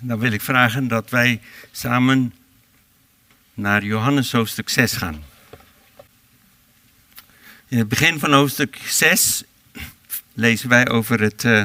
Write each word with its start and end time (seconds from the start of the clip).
dan 0.00 0.18
wil 0.18 0.32
ik 0.32 0.40
vragen 0.40 0.88
dat 0.88 1.10
wij 1.10 1.40
samen 1.72 2.34
naar 3.54 3.84
Johannes 3.84 4.32
hoofdstuk 4.32 4.68
6 4.68 4.92
gaan. 4.92 5.24
In 7.68 7.78
het 7.78 7.88
begin 7.88 8.18
van 8.18 8.32
hoofdstuk 8.32 8.78
6 8.84 9.42
lezen 10.32 10.68
wij 10.68 10.88
over 10.88 11.20
het 11.20 11.44
uh, 11.44 11.64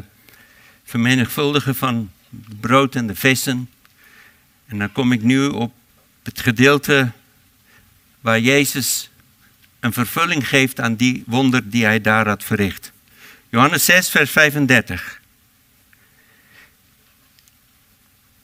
vermenigvuldigen 0.83 1.75
van 1.75 2.11
het 2.47 2.59
brood 2.59 2.95
en 2.95 3.07
de 3.07 3.15
vissen. 3.15 3.69
En 4.65 4.77
dan 4.77 4.91
kom 4.91 5.11
ik 5.11 5.21
nu 5.21 5.47
op 5.47 5.73
het 6.23 6.39
gedeelte 6.39 7.11
waar 8.19 8.39
Jezus 8.39 9.09
een 9.79 9.93
vervulling 9.93 10.47
geeft 10.47 10.79
aan 10.79 10.95
die 10.95 11.23
wonder 11.27 11.69
die 11.69 11.85
hij 11.85 12.01
daar 12.01 12.27
had 12.27 12.43
verricht. 12.43 12.91
Johannes 13.49 13.85
6, 13.85 14.09
vers 14.09 14.31
35. 14.31 15.20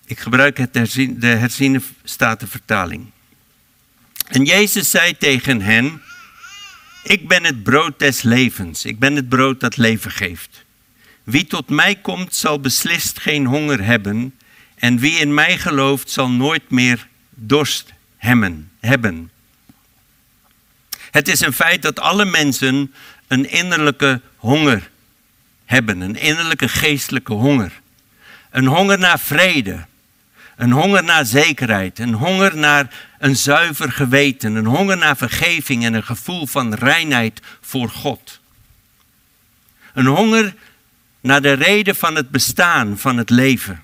Ik 0.08 0.20
gebruik 0.20 0.58
het 0.58 0.76
herzien, 0.76 1.20
de 1.20 1.28
herziene 1.28 1.82
statenvertaling. 2.04 3.12
En 4.28 4.44
Jezus 4.44 4.90
zei 4.90 5.18
tegen 5.18 5.62
hen: 5.62 6.02
Ik 7.04 7.28
ben 7.28 7.44
het 7.44 7.64
brood 7.64 8.00
des 8.00 8.22
levens. 8.22 8.86
Ik 8.86 9.00
ben 9.00 9.16
het 9.16 9.30
brood 9.30 9.60
dat 9.60 9.78
leven 9.78 10.12
geeft. 10.12 10.66
Wie 11.24 11.46
tot 11.46 11.70
mij 11.70 11.96
komt, 11.96 12.36
zal 12.36 12.60
beslist 12.60 13.20
geen 13.20 13.46
honger 13.46 13.84
hebben. 13.84 14.36
En 14.76 15.00
wie 15.00 15.20
in 15.20 15.34
mij 15.34 15.58
gelooft, 15.58 16.10
zal 16.10 16.30
nooit 16.30 16.70
meer 16.70 17.08
dorst 17.30 17.94
hebben. 18.18 19.32
Het 21.12 21.28
is 21.28 21.40
een 21.40 21.54
feit 21.54 21.82
dat 21.82 22.00
alle 22.00 22.26
mensen 22.26 22.94
een 23.28 23.50
innerlijke 23.50 24.22
honger 24.36 24.90
hebben, 25.66 26.02
een 26.02 26.16
innerlijke 26.16 26.68
geestelijke 26.70 27.34
honger. 27.34 27.82
Een 28.50 28.66
honger 28.66 29.00
naar 29.00 29.20
vrede, 29.20 29.86
een 30.58 30.72
honger 30.72 31.04
naar 31.04 31.26
zekerheid, 31.26 32.00
een 32.00 32.14
honger 32.14 32.58
naar 32.58 33.08
een 33.20 33.36
zuiver 33.36 33.92
geweten, 33.92 34.56
een 34.56 34.66
honger 34.66 34.98
naar 34.98 35.18
vergeving 35.18 35.86
en 35.86 35.94
een 35.94 36.04
gevoel 36.04 36.48
van 36.48 36.74
reinheid 36.74 37.42
voor 37.62 37.90
God. 37.90 38.40
Een 39.94 40.06
honger 40.06 40.56
naar 41.20 41.42
de 41.42 41.52
reden 41.52 41.96
van 41.96 42.16
het 42.16 42.30
bestaan, 42.30 42.98
van 42.98 43.18
het 43.18 43.30
leven. 43.30 43.84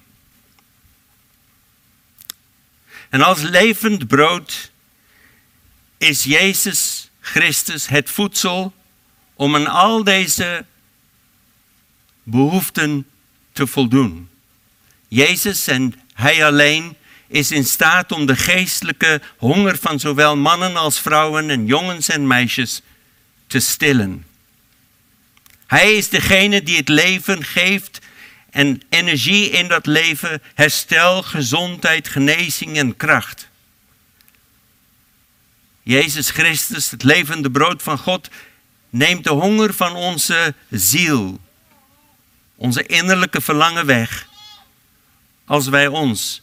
En 3.09 3.21
als 3.21 3.41
levend 3.41 4.07
brood 4.07 4.71
is 5.97 6.23
Jezus 6.23 7.09
Christus 7.19 7.87
het 7.87 8.09
voedsel 8.09 8.73
om 9.33 9.55
aan 9.55 9.67
al 9.67 10.03
deze 10.03 10.65
behoeften 12.23 13.07
te 13.51 13.67
voldoen. 13.67 14.29
Jezus 15.07 15.67
en 15.67 16.02
Hij 16.23 16.45
alleen 16.45 16.95
is 17.27 17.51
in 17.51 17.65
staat 17.65 18.11
om 18.11 18.25
de 18.25 18.35
geestelijke 18.35 19.21
honger 19.37 19.77
van 19.77 19.99
zowel 19.99 20.37
mannen 20.37 20.75
als 20.75 20.99
vrouwen 20.99 21.49
en 21.49 21.65
jongens 21.65 22.09
en 22.09 22.27
meisjes 22.27 22.81
te 23.47 23.59
stillen. 23.59 24.25
Hij 25.67 25.93
is 25.93 26.09
degene 26.09 26.63
die 26.63 26.77
het 26.77 26.89
leven 26.89 27.43
geeft 27.43 27.99
en 28.49 28.81
energie 28.89 29.49
in 29.49 29.67
dat 29.67 29.85
leven, 29.85 30.41
herstel, 30.53 31.23
gezondheid, 31.23 32.07
genezing 32.07 32.77
en 32.77 32.97
kracht. 32.97 33.47
Jezus 35.81 36.29
Christus, 36.29 36.91
het 36.91 37.03
levende 37.03 37.51
brood 37.51 37.83
van 37.83 37.97
God, 37.97 38.29
neemt 38.89 39.23
de 39.23 39.31
honger 39.31 39.73
van 39.73 39.95
onze 39.95 40.53
ziel, 40.69 41.39
onze 42.55 42.85
innerlijke 42.85 43.41
verlangen 43.41 43.85
weg, 43.85 44.31
als 45.45 45.67
wij 45.67 45.87
ons 45.87 46.41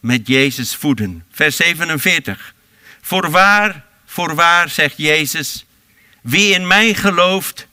met 0.00 0.26
Jezus 0.26 0.74
voeden. 0.76 1.24
Vers 1.30 1.56
47. 1.56 2.54
Voorwaar, 3.00 3.84
voorwaar, 4.04 4.68
zegt 4.68 4.96
Jezus, 4.96 5.64
wie 6.20 6.54
in 6.54 6.66
mij 6.66 6.94
gelooft, 6.94 7.66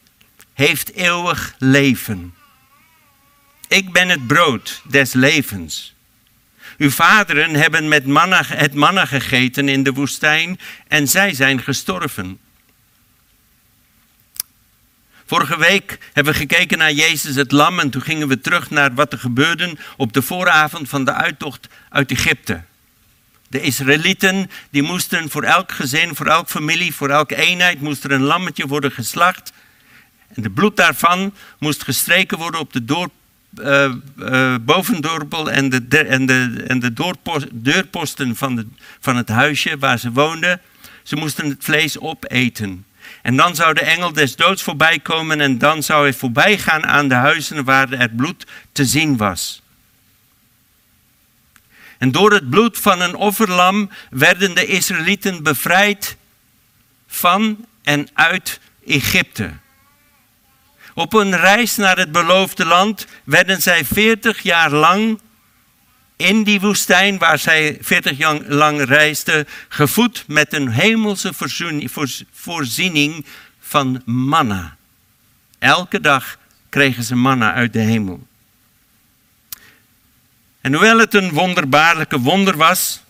heeft 0.54 0.94
eeuwig 0.94 1.56
leven. 1.58 2.34
Ik 3.68 3.92
ben 3.92 4.10
het 4.10 4.28
brood 4.28 4.82
des 4.90 5.14
levens. 5.14 5.94
Uw 6.78 6.90
vaderen 6.90 7.56
hebben 7.56 7.88
met 7.88 8.06
manna, 8.06 8.44
het 8.46 8.74
manna 8.74 9.06
gegeten 9.06 9.70
in 9.70 9.84
de 9.84 9.94
woestijn 9.94 10.60
en 10.88 11.08
zij 11.08 11.34
zijn 11.34 11.62
gestorven. 11.62 12.40
Vorige 15.32 15.58
week 15.58 15.98
hebben 16.14 16.34
we 16.34 16.40
gekeken 16.40 16.78
naar 16.78 16.92
Jezus 16.92 17.36
het 17.36 17.52
lam 17.52 17.80
en 17.80 17.90
toen 17.90 18.02
gingen 18.02 18.28
we 18.28 18.42
terug 18.42 18.70
naar 18.70 18.94
wat 18.94 19.14
er 19.14 19.20
gebeurde 19.20 19.78
op 19.98 20.14
de 20.14 20.22
vooravond 20.22 20.90
van 20.90 21.06
de 21.06 21.14
uittocht 21.14 21.68
uit 21.90 22.12
Egypte. 22.12 22.62
De 23.48 23.62
Israëlieten 23.62 24.50
die 24.70 24.82
moesten 24.82 25.30
voor 25.30 25.44
elk 25.44 25.72
gezin, 25.72 26.16
voor 26.16 26.26
elke 26.26 26.50
familie, 26.50 26.94
voor 26.94 27.10
elke 27.10 27.36
eenheid 27.36 27.82
moest 27.82 28.04
er 28.04 28.12
een 28.12 28.22
lammetje 28.22 28.68
worden 28.68 28.92
geslacht. 28.92 29.54
En 30.34 30.42
de 30.42 30.50
bloed 30.50 30.78
daarvan 30.78 31.34
moest 31.60 31.84
gestreken 31.84 32.38
worden 32.38 32.60
op 32.60 32.74
de 32.74 32.86
door, 32.86 33.10
uh, 33.60 33.94
uh, 34.18 34.56
bovendorpel 34.62 35.52
en 35.52 35.70
de, 35.70 35.98
en 35.98 36.26
de, 36.26 36.64
en 36.68 36.80
de 36.80 36.94
deurposten 37.52 38.36
van, 38.36 38.56
de, 38.56 38.68
van 39.00 39.16
het 39.16 39.30
huisje 39.30 39.78
waar 39.78 40.00
ze 40.00 40.12
woonden. 40.12 40.62
Ze 41.04 41.16
moesten 41.16 41.50
het 41.50 41.64
vlees 41.64 42.00
opeten. 42.00 42.86
En 43.22 43.36
dan 43.36 43.56
zou 43.56 43.74
de 43.74 43.82
engel 43.82 44.14
des 44.14 44.36
doods 44.36 44.64
voorbij 44.64 45.00
komen 45.00 45.42
en 45.42 45.58
dan 45.58 45.84
zou 45.84 46.04
hij 46.04 46.14
voorbij 46.14 46.58
gaan 46.58 46.86
aan 46.86 47.08
de 47.08 47.16
huizen 47.16 47.64
waar 47.64 47.90
het 47.90 48.16
bloed 48.16 48.46
te 48.72 48.86
zien 48.86 49.18
was. 49.18 49.62
En 51.98 52.12
door 52.12 52.32
het 52.32 52.50
bloed 52.50 52.78
van 52.78 53.02
een 53.02 53.16
offerlam 53.16 53.90
werden 54.10 54.56
de 54.56 54.66
Israëlieten 54.66 55.44
bevrijd 55.44 56.18
van 57.08 57.66
en 57.84 58.08
uit 58.14 58.60
Egypte. 58.86 59.52
Op 60.94 61.14
een 61.14 61.38
reis 61.38 61.76
naar 61.76 61.98
het 61.98 62.12
beloofde 62.12 62.66
land 62.66 63.08
werden 63.24 63.62
zij 63.62 63.86
40 63.86 64.42
jaar 64.42 64.72
lang 64.72 65.22
in 66.22 66.44
die 66.44 66.60
woestijn 66.60 67.18
waar 67.18 67.40
zij 67.40 67.78
40 67.82 68.18
jaar 68.18 68.42
lang 68.42 68.84
reisden, 68.84 69.48
gevoed 69.68 70.24
met 70.28 70.54
een 70.54 70.70
hemelse 70.70 71.34
voorziening 72.32 73.26
van 73.60 74.02
manna. 74.06 74.78
Elke 75.60 76.00
dag 76.00 76.38
kregen 76.70 77.04
ze 77.04 77.16
manna 77.16 77.54
uit 77.54 77.74
de 77.74 77.80
hemel. 77.80 78.28
En 80.62 80.74
hoewel 80.74 80.98
het 81.00 81.14
een 81.14 81.32
wonderbaarlijke 81.32 82.20
wonder 82.20 82.58
was, 82.58 83.04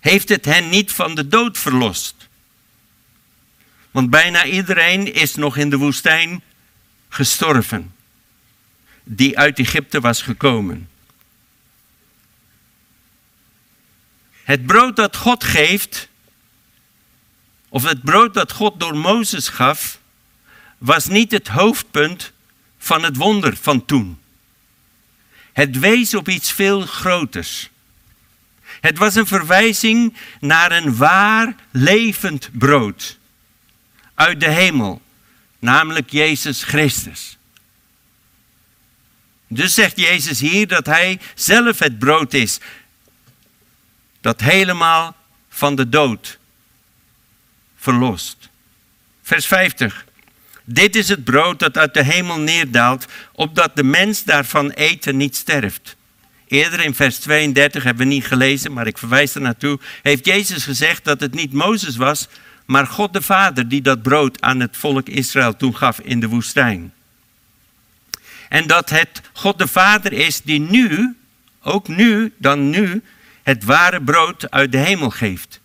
heeft 0.00 0.28
het 0.28 0.44
hen 0.44 0.68
niet 0.68 0.92
van 0.92 1.14
de 1.14 1.28
dood 1.28 1.58
verlost. 1.58 2.28
Want 3.90 4.10
bijna 4.10 4.44
iedereen 4.44 5.14
is 5.14 5.34
nog 5.34 5.56
in 5.56 5.70
de 5.70 5.76
woestijn 5.76 6.42
gestorven, 7.08 7.94
die 9.04 9.38
uit 9.38 9.58
Egypte 9.58 10.00
was 10.00 10.22
gekomen. 10.22 10.88
Het 14.44 14.66
brood 14.66 14.96
dat 14.96 15.16
God 15.16 15.44
geeft, 15.44 16.08
of 17.68 17.82
het 17.82 18.02
brood 18.02 18.34
dat 18.34 18.52
God 18.52 18.80
door 18.80 18.96
Mozes 18.96 19.48
gaf, 19.48 19.98
was 20.78 21.06
niet 21.06 21.30
het 21.30 21.48
hoofdpunt 21.48 22.32
van 22.78 23.02
het 23.02 23.16
wonder 23.16 23.56
van 23.56 23.84
toen. 23.84 24.18
Het 25.52 25.78
wees 25.78 26.14
op 26.14 26.28
iets 26.28 26.52
veel 26.52 26.80
groters. 26.80 27.70
Het 28.80 28.98
was 28.98 29.14
een 29.14 29.26
verwijzing 29.26 30.16
naar 30.40 30.72
een 30.72 30.96
waar 30.96 31.54
levend 31.70 32.50
brood 32.52 33.18
uit 34.14 34.40
de 34.40 34.50
hemel, 34.50 35.02
namelijk 35.58 36.10
Jezus 36.10 36.62
Christus. 36.62 37.38
Dus 39.48 39.74
zegt 39.74 39.98
Jezus 39.98 40.40
hier 40.40 40.66
dat 40.66 40.86
Hij 40.86 41.20
zelf 41.34 41.78
het 41.78 41.98
brood 41.98 42.34
is, 42.34 42.58
dat 44.24 44.40
helemaal 44.40 45.16
van 45.48 45.74
de 45.74 45.88
dood 45.88 46.38
verlost. 47.76 48.48
Vers 49.22 49.46
50. 49.46 50.04
Dit 50.64 50.96
is 50.96 51.08
het 51.08 51.24
brood 51.24 51.58
dat 51.58 51.78
uit 51.78 51.94
de 51.94 52.04
hemel 52.04 52.38
neerdaalt, 52.38 53.06
opdat 53.32 53.76
de 53.76 53.84
mens 53.84 54.24
daarvan 54.24 54.70
eten 54.70 55.16
niet 55.16 55.36
sterft. 55.36 55.96
Eerder 56.48 56.80
in 56.84 56.94
vers 56.94 57.18
32 57.18 57.82
hebben 57.82 58.06
we 58.06 58.12
niet 58.12 58.26
gelezen, 58.26 58.72
maar 58.72 58.86
ik 58.86 58.98
verwijs 58.98 59.34
er 59.34 59.40
naartoe. 59.40 59.78
Heeft 60.02 60.26
Jezus 60.26 60.64
gezegd 60.64 61.04
dat 61.04 61.20
het 61.20 61.34
niet 61.34 61.52
Mozes 61.52 61.96
was, 61.96 62.28
maar 62.64 62.86
God 62.86 63.12
de 63.12 63.22
Vader 63.22 63.68
die 63.68 63.82
dat 63.82 64.02
brood 64.02 64.40
aan 64.40 64.60
het 64.60 64.76
volk 64.76 65.08
Israël 65.08 65.56
toen 65.56 65.76
gaf 65.76 66.00
in 66.00 66.20
de 66.20 66.28
woestijn. 66.28 66.92
En 68.48 68.66
dat 68.66 68.90
het 68.90 69.20
God 69.32 69.58
de 69.58 69.68
Vader 69.68 70.12
is 70.12 70.40
die 70.42 70.60
nu, 70.60 71.16
ook 71.62 71.88
nu, 71.88 72.32
dan 72.38 72.70
nu, 72.70 73.02
het 73.44 73.64
ware 73.64 74.02
brood 74.02 74.50
uit 74.50 74.72
de 74.72 74.78
hemel 74.78 75.10
geeft. 75.10 75.60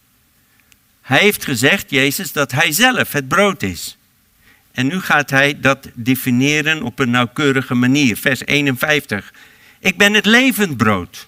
Hij 1.02 1.20
heeft 1.20 1.44
gezegd, 1.44 1.90
Jezus, 1.90 2.32
dat 2.32 2.52
hij 2.52 2.72
zelf 2.72 3.12
het 3.12 3.28
brood 3.28 3.64
is. 3.64 3.98
En 4.72 4.88
nu 4.88 5.00
gaat 5.00 5.30
hij 5.30 5.60
dat 5.60 5.90
definiëren 5.94 6.84
op 6.84 7.00
een 7.00 7.10
nauwkeurige 7.10 7.76
manier. 7.76 8.18
Vers 8.18 8.46
51. 8.46 9.34
Ik 9.80 9.98
ben 9.98 10.14
het 10.14 10.26
levend 10.26 10.78
brood. 10.78 11.28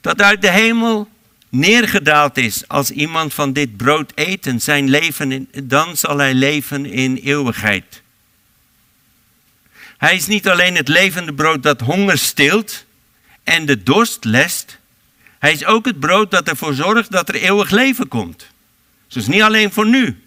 Dat 0.00 0.22
uit 0.22 0.42
de 0.42 0.50
hemel 0.50 1.08
neergedaald 1.48 2.36
is. 2.36 2.68
Als 2.68 2.90
iemand 2.90 3.34
van 3.34 3.52
dit 3.52 3.76
brood 3.76 4.12
eet 4.14 4.46
en 4.46 4.60
zijn 4.60 4.88
leven, 4.88 5.32
in, 5.32 5.48
dan 5.64 5.96
zal 5.96 6.18
hij 6.18 6.34
leven 6.34 6.86
in 6.86 7.16
eeuwigheid. 7.16 8.02
Hij 9.98 10.16
is 10.16 10.26
niet 10.26 10.48
alleen 10.48 10.74
het 10.76 10.88
levende 10.88 11.34
brood 11.34 11.62
dat 11.62 11.80
honger 11.80 12.18
stilt 12.18 12.84
en 13.42 13.66
de 13.66 13.82
dorst 13.82 14.24
lest. 14.24 14.78
Hij 15.38 15.52
is 15.52 15.64
ook 15.64 15.84
het 15.84 16.00
brood 16.00 16.30
dat 16.30 16.48
ervoor 16.48 16.74
zorgt 16.74 17.10
dat 17.10 17.28
er 17.28 17.34
eeuwig 17.34 17.70
leven 17.70 18.08
komt. 18.08 18.46
Dus 19.08 19.26
niet 19.26 19.42
alleen 19.42 19.72
voor 19.72 19.86
nu, 19.86 20.22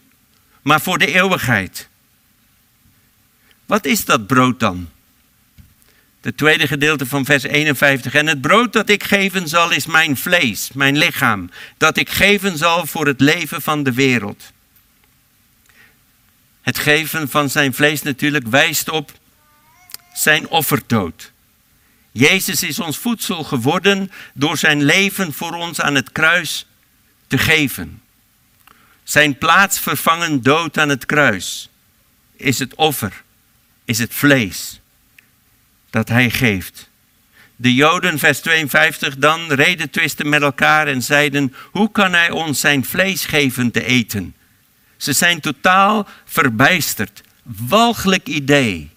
maar 0.62 0.82
voor 0.82 0.98
de 0.98 1.14
eeuwigheid. 1.14 1.88
Wat 3.66 3.86
is 3.86 4.06
dat 4.06 4.28
brood 4.28 4.60
dan? 4.60 4.90
Het 6.22 6.38
tweede 6.38 6.68
gedeelte 6.68 7.06
van 7.06 7.26
vers 7.26 7.44
51. 7.44 8.14
En 8.14 8.28
het 8.28 8.42
brood 8.42 8.74
dat 8.74 8.90
ik 8.90 9.04
geven 9.04 9.48
zal 9.48 9.72
is 9.72 9.86
mijn 9.86 10.18
vlees, 10.18 10.70
mijn 10.74 10.98
lichaam, 10.98 11.50
dat 11.78 11.98
ik 11.98 12.10
geven 12.10 12.58
zal 12.58 12.86
voor 12.86 13.08
het 13.08 13.22
leven 13.22 13.62
van 13.62 13.84
de 13.84 13.94
wereld. 13.94 14.52
Het 16.62 16.80
geven 16.80 17.30
van 17.30 17.50
zijn 17.50 17.74
vlees 17.74 18.02
natuurlijk 18.02 18.48
wijst 18.48 18.90
op 18.90 19.12
zijn 20.18 20.48
offerdood. 20.48 21.32
Jezus 22.12 22.64
is 22.64 22.80
ons 22.80 22.98
voedsel 22.98 23.44
geworden 23.44 24.12
door 24.34 24.58
zijn 24.58 24.84
leven 24.84 25.34
voor 25.34 25.54
ons 25.54 25.82
aan 25.82 25.96
het 25.96 26.12
kruis 26.12 26.66
te 27.28 27.38
geven. 27.38 28.02
Zijn 29.04 29.38
plaatsvervangend 29.38 30.44
dood 30.44 30.78
aan 30.78 30.90
het 30.90 31.06
kruis 31.06 31.70
is 32.36 32.60
het 32.60 32.76
offer, 32.76 33.24
is 33.86 33.98
het 33.98 34.14
vlees 34.14 34.80
dat 35.90 36.10
hij 36.10 36.30
geeft. 36.30 36.90
De 37.56 37.74
Joden, 37.74 38.20
vers 38.20 38.40
52, 38.40 39.18
dan 39.18 39.52
reden 39.52 39.90
twisten 39.90 40.30
met 40.30 40.42
elkaar 40.42 40.88
en 40.88 41.02
zeiden: 41.02 41.54
Hoe 41.72 41.92
kan 41.92 42.14
hij 42.14 42.32
ons 42.32 42.60
zijn 42.60 42.86
vlees 42.86 43.26
geven 43.26 43.72
te 43.72 43.84
eten? 43.84 44.36
Ze 44.98 45.14
zijn 45.14 45.40
totaal 45.40 46.08
verbijsterd. 46.26 47.22
Walgelijk 47.44 48.28
idee 48.28 48.96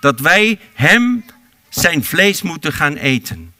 dat 0.00 0.20
wij 0.20 0.58
hem 0.74 1.24
zijn 1.68 2.04
vlees 2.04 2.42
moeten 2.42 2.72
gaan 2.72 2.96
eten. 2.96 3.54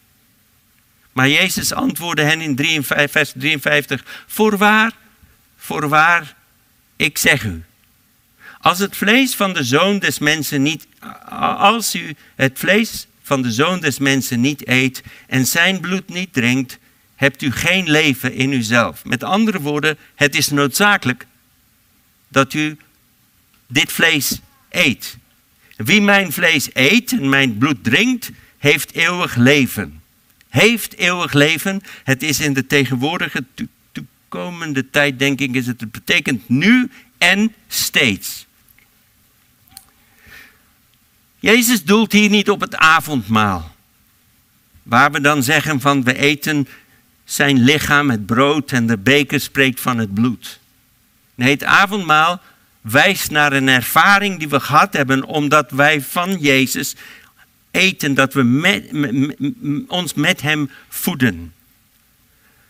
Maar 1.12 1.28
Jezus 1.28 1.72
antwoordde 1.72 2.22
hen 2.22 2.40
in 2.40 2.56
53, 2.56 3.10
vers 3.10 3.32
53: 3.36 4.24
Voorwaar, 4.26 4.92
voorwaar, 5.56 6.34
ik 6.96 7.18
zeg 7.18 7.44
u. 7.44 7.64
Als 8.60 8.78
het 8.78 8.96
vlees 8.96 9.34
van 9.34 9.52
de 9.52 9.64
zoon 9.64 9.98
des 9.98 10.18
mensen 10.18 10.62
niet, 10.62 10.86
als 11.58 11.94
u 11.94 12.16
het 12.34 12.58
vlees 12.58 13.06
van 13.22 13.42
de 13.42 13.52
zoon 13.52 13.80
des 13.80 13.98
mensen 13.98 14.40
niet 14.40 14.68
eet 14.68 15.02
en 15.26 15.46
zijn 15.46 15.80
bloed 15.80 16.08
niet 16.08 16.32
drinkt, 16.32 16.78
hebt 17.14 17.42
u 17.42 17.52
geen 17.52 17.90
leven 17.90 18.32
in 18.32 18.52
uzelf. 18.52 19.04
Met 19.04 19.24
andere 19.24 19.60
woorden, 19.60 19.98
het 20.14 20.36
is 20.36 20.48
noodzakelijk 20.48 21.26
dat 22.28 22.52
u 22.52 22.76
dit 23.66 23.92
vlees 23.92 24.40
eet. 24.68 25.16
Wie 25.76 26.00
mijn 26.00 26.32
vlees 26.32 26.68
eet 26.72 27.12
en 27.12 27.28
mijn 27.28 27.58
bloed 27.58 27.84
drinkt, 27.84 28.30
heeft 28.58 28.92
eeuwig 28.92 29.34
leven. 29.34 30.02
Heeft 30.48 30.96
eeuwig 30.96 31.32
leven. 31.32 31.82
Het 32.04 32.22
is 32.22 32.40
in 32.40 32.52
de 32.52 32.66
tegenwoordige 32.66 33.44
toekomende 33.92 34.90
tijd, 34.90 35.18
denk 35.18 35.40
ik, 35.40 35.54
is 35.54 35.66
het, 35.66 35.90
betekent 35.92 36.48
nu 36.48 36.90
en 37.18 37.54
steeds. 37.68 38.46
Jezus 41.38 41.84
doelt 41.84 42.12
hier 42.12 42.30
niet 42.30 42.50
op 42.50 42.60
het 42.60 42.76
avondmaal. 42.76 43.74
Waar 44.82 45.12
we 45.12 45.20
dan 45.20 45.42
zeggen 45.42 45.80
van 45.80 46.04
we 46.04 46.18
eten 46.18 46.68
zijn 47.24 47.58
lichaam, 47.58 48.10
het 48.10 48.26
brood 48.26 48.72
en 48.72 48.86
de 48.86 48.98
beker 48.98 49.40
spreekt 49.40 49.80
van 49.80 49.98
het 49.98 50.14
bloed. 50.14 50.60
Nee, 51.34 51.50
het 51.50 51.64
avondmaal 51.64 52.40
wijst 52.90 53.30
naar 53.30 53.52
een 53.52 53.68
ervaring 53.68 54.38
die 54.38 54.48
we 54.48 54.60
gehad 54.60 54.92
hebben 54.92 55.24
omdat 55.24 55.70
wij 55.70 56.02
van 56.02 56.36
Jezus 56.40 56.96
eten, 57.70 58.14
dat 58.14 58.34
we 58.34 59.84
ons 59.88 60.14
met 60.14 60.40
Hem 60.42 60.70
voeden. 60.88 61.54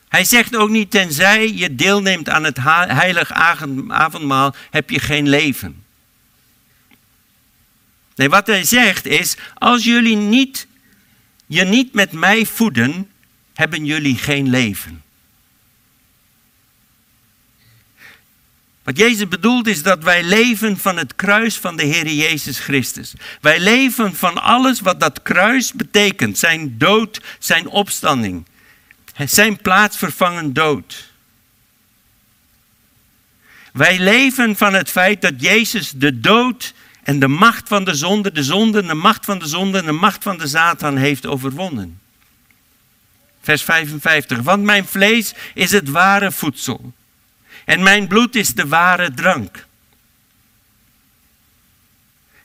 Hij 0.09 0.25
zegt 0.25 0.57
ook 0.57 0.71
niet, 0.71 0.91
tenzij 0.91 1.53
je 1.53 1.75
deelneemt 1.75 2.29
aan 2.29 2.45
het 2.45 2.59
heilig 2.63 3.33
avondmaal, 3.89 4.55
heb 4.71 4.91
je 4.91 4.99
geen 4.99 5.29
leven. 5.29 5.85
Nee, 8.15 8.29
wat 8.29 8.47
hij 8.47 8.65
zegt 8.65 9.07
is, 9.07 9.37
als 9.55 9.85
jullie 9.85 10.17
niet, 10.17 10.67
je 11.47 11.65
niet 11.65 11.93
met 11.93 12.13
mij 12.13 12.47
voeden, 12.47 13.11
hebben 13.55 13.85
jullie 13.85 14.17
geen 14.17 14.51
leven. 14.51 15.03
Wat 18.87 18.97
Jezus 18.97 19.29
bedoelt 19.29 19.67
is 19.67 19.83
dat 19.83 20.03
wij 20.03 20.23
leven 20.23 20.79
van 20.79 20.97
het 20.97 21.17
kruis 21.17 21.57
van 21.59 21.77
de 21.77 21.85
Heer 21.85 22.09
Jezus 22.09 22.59
Christus. 22.59 23.13
Wij 23.41 23.61
leven 23.61 24.15
van 24.15 24.43
alles 24.43 24.81
wat 24.81 25.01
dat 25.01 25.23
kruis 25.23 25.73
betekent. 25.73 26.39
Zijn 26.39 26.79
dood, 26.79 27.21
zijn 27.39 27.69
opstanding. 27.69 28.47
Zijn 29.25 29.57
plaatsvervangend 29.57 30.55
dood. 30.55 31.13
Wij 33.73 33.99
leven 33.99 34.57
van 34.57 34.75
het 34.75 34.91
feit 34.91 35.23
dat 35.23 35.35
Jezus 35.37 35.91
de 35.91 36.21
dood 36.21 36.75
en 37.03 37.19
de 37.19 37.29
macht 37.29 37.69
van 37.69 37.85
de 37.85 37.95
zonde, 37.95 38.33
de 38.33 38.43
zonde, 38.43 38.83
de 38.83 38.95
macht 38.95 39.25
van 39.25 39.39
de 39.39 39.47
zonde 39.47 39.79
en 39.79 39.87
de 39.87 39.93
macht 39.93 40.23
van 40.23 40.39
de 40.39 40.47
Satan 40.47 40.97
heeft 40.97 41.27
overwonnen. 41.27 42.01
Vers 43.41 43.63
55. 43.63 44.39
Want 44.39 44.63
mijn 44.63 44.87
vlees 44.87 45.35
is 45.55 45.71
het 45.71 45.89
ware 45.89 46.33
voedsel. 46.33 46.95
En 47.67 47.83
mijn 47.83 48.07
bloed 48.07 48.35
is 48.35 48.55
de 48.55 48.67
ware 48.67 49.15
drank. 49.15 49.67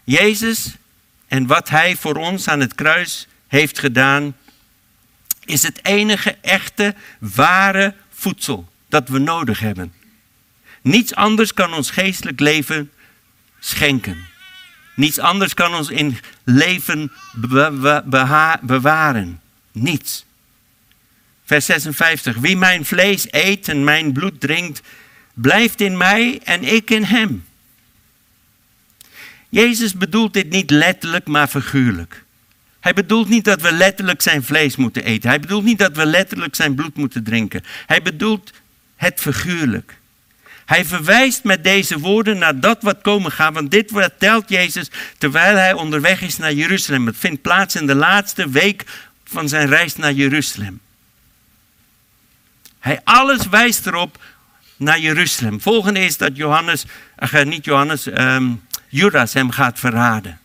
Jezus 0.03 0.75
en 1.27 1.47
wat 1.47 1.69
hij 1.69 1.95
voor 1.95 2.15
ons 2.15 2.47
aan 2.47 2.59
het 2.59 2.75
kruis 2.75 3.27
heeft 3.47 3.79
gedaan, 3.79 4.35
is 5.45 5.63
het 5.63 5.85
enige 5.85 6.37
echte, 6.41 6.95
ware 7.19 7.95
voedsel 8.09 8.69
dat 8.89 9.09
we 9.09 9.19
nodig 9.19 9.59
hebben. 9.59 9.93
Niets 10.81 11.15
anders 11.15 11.53
kan 11.53 11.73
ons 11.73 11.91
geestelijk 11.91 12.39
leven 12.39 12.91
schenken. 13.59 14.27
Niets 14.95 15.19
anders 15.19 15.53
kan 15.53 15.75
ons 15.75 15.89
in 15.89 16.17
leven 16.43 17.11
bewaren. 18.61 19.41
Niets. 19.71 20.25
Vers 21.45 21.65
56. 21.65 22.37
Wie 22.37 22.57
mijn 22.57 22.85
vlees 22.85 23.27
eet 23.29 23.67
en 23.67 23.83
mijn 23.83 24.13
bloed 24.13 24.39
drinkt, 24.39 24.81
blijft 25.33 25.81
in 25.81 25.97
mij 25.97 26.39
en 26.43 26.63
ik 26.63 26.89
in 26.89 27.03
hem. 27.03 27.45
Jezus 29.49 29.93
bedoelt 29.93 30.33
dit 30.33 30.49
niet 30.49 30.69
letterlijk, 30.69 31.27
maar 31.27 31.47
figuurlijk. 31.47 32.23
Hij 32.79 32.93
bedoelt 32.93 33.29
niet 33.29 33.45
dat 33.45 33.61
we 33.61 33.71
letterlijk 33.71 34.21
zijn 34.21 34.43
vlees 34.43 34.75
moeten 34.75 35.03
eten. 35.03 35.29
Hij 35.29 35.39
bedoelt 35.39 35.63
niet 35.63 35.79
dat 35.79 35.95
we 35.95 36.05
letterlijk 36.05 36.55
zijn 36.55 36.75
bloed 36.75 36.95
moeten 36.95 37.23
drinken. 37.23 37.63
Hij 37.85 38.01
bedoelt 38.01 38.51
het 38.95 39.19
figuurlijk. 39.19 39.97
Hij 40.65 40.85
verwijst 40.85 41.43
met 41.43 41.63
deze 41.63 41.99
woorden 41.99 42.37
naar 42.37 42.59
dat 42.59 42.81
wat 42.81 43.01
komen 43.01 43.31
gaat. 43.31 43.53
Want 43.53 43.71
dit 43.71 43.91
vertelt 43.93 44.49
Jezus 44.49 44.91
terwijl 45.17 45.55
hij 45.55 45.73
onderweg 45.73 46.21
is 46.21 46.37
naar 46.37 46.53
Jeruzalem. 46.53 47.05
Het 47.05 47.17
vindt 47.17 47.41
plaats 47.41 47.75
in 47.75 47.87
de 47.87 47.95
laatste 47.95 48.49
week 48.49 48.85
van 49.23 49.49
zijn 49.49 49.67
reis 49.67 49.95
naar 49.95 50.13
Jeruzalem. 50.13 50.79
Hij 52.79 53.01
alles 53.03 53.47
wijst 53.47 53.87
erop 53.87 54.17
naar 54.81 54.99
Jeruzalem. 54.99 55.61
Volgende 55.61 55.99
is 55.99 56.17
dat 56.17 56.35
Johannes, 56.35 56.85
ach, 57.15 57.43
niet 57.43 57.65
Johannes, 57.65 58.05
um, 58.05 58.61
Judas 58.87 59.33
hem 59.33 59.51
gaat 59.51 59.79
verraden. 59.79 60.39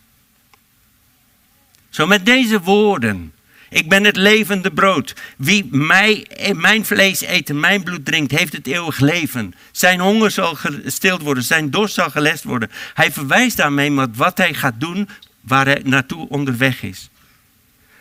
Zo 1.89 2.07
met 2.07 2.25
deze 2.25 2.61
woorden 2.61 3.31
ik 3.69 3.89
ben 3.89 4.03
het 4.03 4.15
levende 4.15 4.71
brood. 4.71 5.15
Wie 5.37 5.65
mij, 5.71 6.25
eh, 6.25 6.55
mijn 6.55 6.85
vlees 6.85 7.21
eet 7.21 7.49
en 7.49 7.59
mijn 7.59 7.83
bloed 7.83 8.05
drinkt, 8.05 8.31
heeft 8.31 8.53
het 8.53 8.67
eeuwig 8.67 8.99
leven. 8.99 9.53
Zijn 9.71 9.99
honger 9.99 10.31
zal 10.31 10.55
gestild 10.55 11.21
worden, 11.21 11.43
zijn 11.43 11.69
dorst 11.69 11.95
zal 11.95 12.09
gelest 12.09 12.43
worden. 12.43 12.71
Hij 12.93 13.11
verwijst 13.11 13.57
daarmee 13.57 13.91
wat 14.13 14.37
hij 14.37 14.53
gaat 14.53 14.79
doen 14.79 15.09
waar 15.41 15.65
hij 15.65 15.81
naartoe 15.83 16.29
onderweg 16.29 16.81
is. 16.81 17.09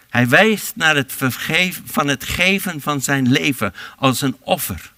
Hij 0.08 0.28
wijst 0.28 0.72
naar 0.76 0.96
het 0.96 1.12
vergeven, 1.12 1.82
van 1.86 2.08
het 2.08 2.24
geven 2.24 2.80
van 2.80 3.00
zijn 3.00 3.32
leven 3.32 3.74
als 3.96 4.20
een 4.20 4.36
offer. 4.40 4.92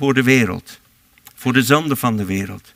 Voor 0.00 0.14
de 0.14 0.22
wereld. 0.22 0.80
Voor 1.34 1.52
de 1.52 1.62
zonde 1.62 1.96
van 1.96 2.16
de 2.16 2.24
wereld. 2.24 2.74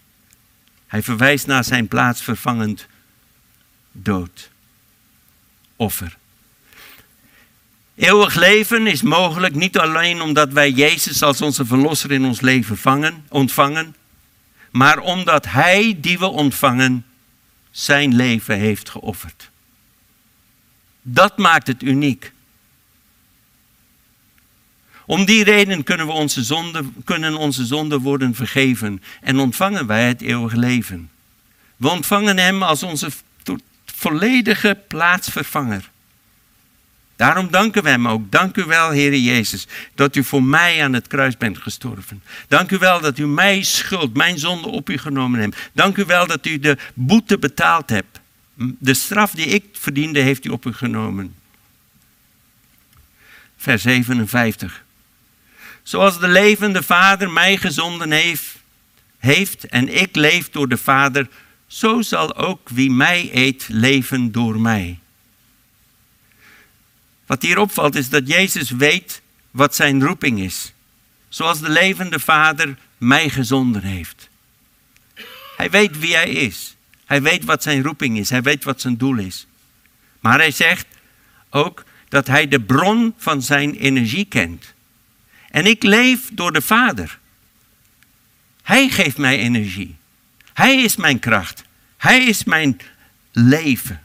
Hij 0.86 1.02
verwijst 1.02 1.46
naar 1.46 1.64
zijn 1.64 1.88
plaatsvervangend 1.88 2.86
dood 3.92 4.50
offer. 5.76 6.16
Eeuwig 7.94 8.34
leven 8.34 8.86
is 8.86 9.02
mogelijk 9.02 9.54
niet 9.54 9.78
alleen 9.78 10.20
omdat 10.20 10.52
wij 10.52 10.70
Jezus 10.70 11.22
als 11.22 11.40
onze 11.40 11.64
verlosser 11.64 12.12
in 12.12 12.24
ons 12.24 12.40
leven 12.40 12.76
vangen, 12.76 13.24
ontvangen, 13.28 13.96
maar 14.70 14.98
omdat 14.98 15.46
Hij 15.46 15.96
die 16.00 16.18
we 16.18 16.26
ontvangen 16.26 17.06
zijn 17.70 18.14
leven 18.14 18.58
heeft 18.58 18.90
geofferd. 18.90 19.50
Dat 21.02 21.38
maakt 21.38 21.66
het 21.66 21.82
uniek. 21.82 22.32
Om 25.06 25.24
die 25.24 25.44
reden 25.44 25.84
kunnen, 25.84 26.06
we 26.06 26.12
onze 26.12 26.42
zonden, 26.42 26.94
kunnen 27.04 27.36
onze 27.36 27.66
zonden 27.66 28.00
worden 28.00 28.34
vergeven 28.34 29.02
en 29.20 29.38
ontvangen 29.38 29.86
wij 29.86 30.08
het 30.08 30.20
eeuwige 30.20 30.58
leven. 30.58 31.10
We 31.76 31.88
ontvangen 31.88 32.38
Hem 32.38 32.62
als 32.62 32.82
onze 32.82 33.10
volledige 33.84 34.78
plaatsvervanger. 34.88 35.90
Daarom 37.16 37.50
danken 37.50 37.82
we 37.82 37.88
Hem 37.88 38.08
ook. 38.08 38.30
Dank 38.30 38.56
u 38.56 38.64
wel, 38.64 38.90
Heer 38.90 39.16
Jezus, 39.16 39.66
dat 39.94 40.16
u 40.16 40.24
voor 40.24 40.42
mij 40.42 40.84
aan 40.84 40.92
het 40.92 41.06
kruis 41.06 41.36
bent 41.36 41.58
gestorven. 41.58 42.22
Dank 42.48 42.70
u 42.70 42.78
wel 42.78 43.00
dat 43.00 43.18
u 43.18 43.26
mijn 43.26 43.64
schuld, 43.64 44.14
mijn 44.16 44.38
zonde 44.38 44.68
op 44.68 44.88
u 44.90 44.98
genomen 44.98 45.40
hebt. 45.40 45.56
Dank 45.72 45.96
u 45.96 46.04
wel 46.04 46.26
dat 46.26 46.46
u 46.46 46.58
de 46.58 46.78
boete 46.94 47.38
betaald 47.38 47.90
hebt. 47.90 48.20
De 48.78 48.94
straf 48.94 49.30
die 49.30 49.46
ik 49.46 49.64
verdiende, 49.72 50.20
heeft 50.20 50.44
u 50.44 50.48
op 50.48 50.66
u 50.66 50.72
genomen. 50.72 51.34
Vers 53.56 53.82
57. 53.82 54.84
Zoals 55.84 56.20
de 56.20 56.28
levende 56.28 56.82
Vader 56.82 57.30
mij 57.30 57.56
gezonden 57.56 58.10
heeft, 58.10 58.56
heeft 59.18 59.64
en 59.64 60.00
ik 60.00 60.16
leef 60.16 60.50
door 60.50 60.68
de 60.68 60.76
Vader, 60.76 61.28
zo 61.66 62.02
zal 62.02 62.36
ook 62.36 62.68
wie 62.68 62.90
mij 62.90 63.30
eet 63.32 63.66
leven 63.68 64.32
door 64.32 64.60
mij. 64.60 64.98
Wat 67.26 67.42
hier 67.42 67.58
opvalt 67.58 67.94
is 67.94 68.08
dat 68.08 68.28
Jezus 68.28 68.70
weet 68.70 69.22
wat 69.50 69.74
zijn 69.74 70.02
roeping 70.02 70.40
is. 70.40 70.72
Zoals 71.28 71.60
de 71.60 71.68
levende 71.68 72.20
Vader 72.20 72.76
mij 72.98 73.28
gezonden 73.28 73.82
heeft. 73.82 74.28
Hij 75.56 75.70
weet 75.70 75.98
wie 75.98 76.14
hij 76.14 76.30
is. 76.30 76.76
Hij 77.04 77.22
weet 77.22 77.44
wat 77.44 77.62
zijn 77.62 77.82
roeping 77.82 78.18
is. 78.18 78.30
Hij 78.30 78.42
weet 78.42 78.64
wat 78.64 78.80
zijn 78.80 78.96
doel 78.96 79.18
is. 79.18 79.46
Maar 80.20 80.38
hij 80.38 80.50
zegt 80.50 80.86
ook 81.50 81.84
dat 82.08 82.26
hij 82.26 82.48
de 82.48 82.60
bron 82.60 83.14
van 83.16 83.42
zijn 83.42 83.74
energie 83.74 84.24
kent. 84.24 84.73
En 85.54 85.66
ik 85.66 85.82
leef 85.82 86.20
door 86.32 86.52
de 86.52 86.60
Vader. 86.60 87.18
Hij 88.62 88.88
geeft 88.88 89.16
mij 89.16 89.38
energie. 89.38 89.96
Hij 90.52 90.76
is 90.76 90.96
mijn 90.96 91.18
kracht. 91.18 91.64
Hij 91.96 92.24
is 92.24 92.44
mijn 92.44 92.80
leven. 93.32 94.02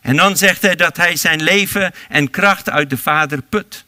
En 0.00 0.16
dan 0.16 0.36
zegt 0.36 0.62
hij 0.62 0.76
dat 0.76 0.96
hij 0.96 1.16
zijn 1.16 1.42
leven 1.42 1.92
en 2.08 2.30
kracht 2.30 2.70
uit 2.70 2.90
de 2.90 2.96
Vader 2.96 3.42
put. 3.42 3.84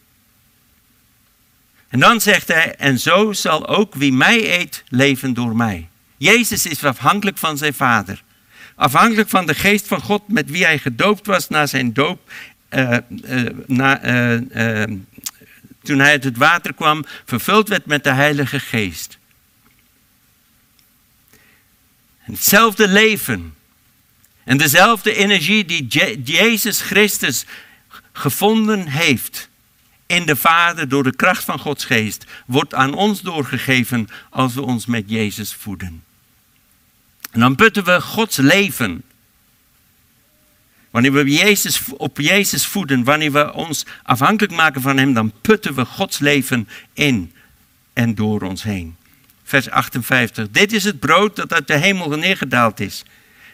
En 1.88 2.00
dan 2.00 2.20
zegt 2.20 2.48
hij, 2.48 2.74
en 2.74 2.98
zo 2.98 3.32
zal 3.32 3.68
ook 3.68 3.94
wie 3.94 4.12
mij 4.12 4.60
eet 4.60 4.84
leven 4.88 5.34
door 5.34 5.56
mij. 5.56 5.88
Jezus 6.16 6.66
is 6.66 6.84
afhankelijk 6.84 7.38
van 7.38 7.58
zijn 7.58 7.74
Vader. 7.74 8.22
Afhankelijk 8.74 9.28
van 9.28 9.46
de 9.46 9.54
geest 9.54 9.86
van 9.86 10.00
God 10.00 10.28
met 10.28 10.50
wie 10.50 10.64
hij 10.64 10.78
gedoopt 10.78 11.26
was 11.26 11.48
na 11.48 11.66
zijn 11.66 11.92
doop. 11.92 12.32
Uh, 12.70 12.96
uh, 13.24 13.50
na, 13.66 14.04
uh, 14.04 14.96
toen 15.82 15.98
hij 15.98 16.10
uit 16.10 16.24
het 16.24 16.36
water 16.36 16.74
kwam, 16.74 17.04
vervuld 17.24 17.68
werd 17.68 17.86
met 17.86 18.04
de 18.04 18.12
Heilige 18.12 18.60
Geest. 18.60 19.18
hetzelfde 22.22 22.88
leven 22.88 23.54
en 24.44 24.56
dezelfde 24.56 25.14
energie 25.14 25.64
die 25.64 25.86
Jezus 26.24 26.80
Christus 26.80 27.44
gevonden 28.12 28.88
heeft 28.88 29.48
in 30.06 30.26
de 30.26 30.36
Vader 30.36 30.88
door 30.88 31.02
de 31.02 31.16
kracht 31.16 31.44
van 31.44 31.58
Gods 31.58 31.84
geest, 31.84 32.24
wordt 32.46 32.74
aan 32.74 32.94
ons 32.94 33.20
doorgegeven 33.20 34.08
als 34.30 34.54
we 34.54 34.62
ons 34.62 34.86
met 34.86 35.04
Jezus 35.06 35.54
voeden. 35.54 36.04
En 37.30 37.40
dan 37.40 37.54
putten 37.54 37.84
we 37.84 38.00
Gods 38.00 38.36
leven. 38.36 39.02
Wanneer 40.92 41.12
we 41.12 41.24
Jezus, 41.24 41.82
op 41.96 42.18
Jezus 42.20 42.66
voeden, 42.66 43.04
wanneer 43.04 43.32
we 43.32 43.52
ons 43.52 43.86
afhankelijk 44.02 44.52
maken 44.52 44.82
van 44.82 44.96
Hem, 44.96 45.14
dan 45.14 45.32
putten 45.40 45.74
we 45.74 45.84
Gods 45.84 46.18
leven 46.18 46.68
in 46.92 47.32
en 47.92 48.14
door 48.14 48.40
ons 48.42 48.62
heen. 48.62 48.96
Vers 49.44 49.70
58. 49.70 50.50
Dit 50.50 50.72
is 50.72 50.84
het 50.84 51.00
brood 51.00 51.36
dat 51.36 51.52
uit 51.52 51.66
de 51.66 51.76
hemel 51.76 52.08
neergedaald 52.08 52.80
is. 52.80 53.04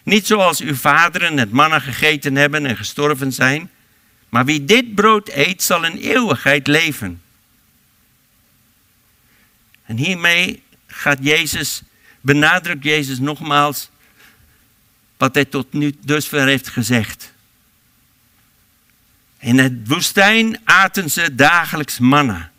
Niet 0.02 0.26
zoals 0.26 0.60
uw 0.60 0.74
vaderen 0.74 1.38
het 1.38 1.52
manna 1.52 1.78
gegeten 1.78 2.36
hebben 2.36 2.66
en 2.66 2.76
gestorven 2.76 3.32
zijn, 3.32 3.70
maar 4.28 4.44
wie 4.44 4.64
dit 4.64 4.94
brood 4.94 5.28
eet, 5.28 5.62
zal 5.62 5.84
in 5.84 5.96
eeuwigheid 5.96 6.66
leven. 6.66 7.22
En 9.84 9.96
hiermee 9.96 10.62
gaat 10.86 11.18
Jezus, 11.20 11.82
benadrukt 12.20 12.84
Jezus 12.84 13.18
nogmaals 13.18 13.90
wat 15.18 15.34
hij 15.34 15.44
tot 15.44 15.72
nu 15.72 15.96
dusver 16.00 16.46
heeft 16.46 16.68
gezegd. 16.68 17.32
In 19.38 19.58
het 19.58 19.88
woestijn 19.88 20.60
aten 20.64 21.10
ze 21.10 21.34
dagelijks 21.34 21.98
manna. 21.98 22.50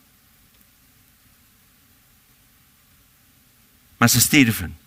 Maar 3.97 4.09
ze 4.09 4.19
stierven. 4.19 4.77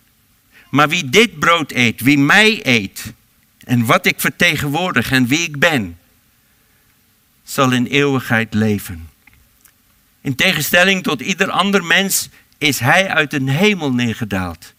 Maar 0.69 0.89
wie 0.89 1.09
dit 1.09 1.39
brood 1.39 1.71
eet, 1.71 2.01
wie 2.01 2.17
mij 2.17 2.59
eet, 2.65 3.13
en 3.63 3.85
wat 3.85 4.05
ik 4.05 4.19
vertegenwoordig 4.19 5.11
en 5.11 5.27
wie 5.27 5.39
ik 5.39 5.59
ben, 5.59 5.97
zal 7.43 7.71
in 7.71 7.85
eeuwigheid 7.85 8.53
leven. 8.53 9.09
In 10.21 10.35
tegenstelling 10.35 11.03
tot 11.03 11.21
ieder 11.21 11.49
ander 11.49 11.83
mens 11.83 12.29
is 12.57 12.79
hij 12.79 13.09
uit 13.09 13.31
de 13.31 13.51
hemel 13.51 13.93
neergedaald. 13.93 14.73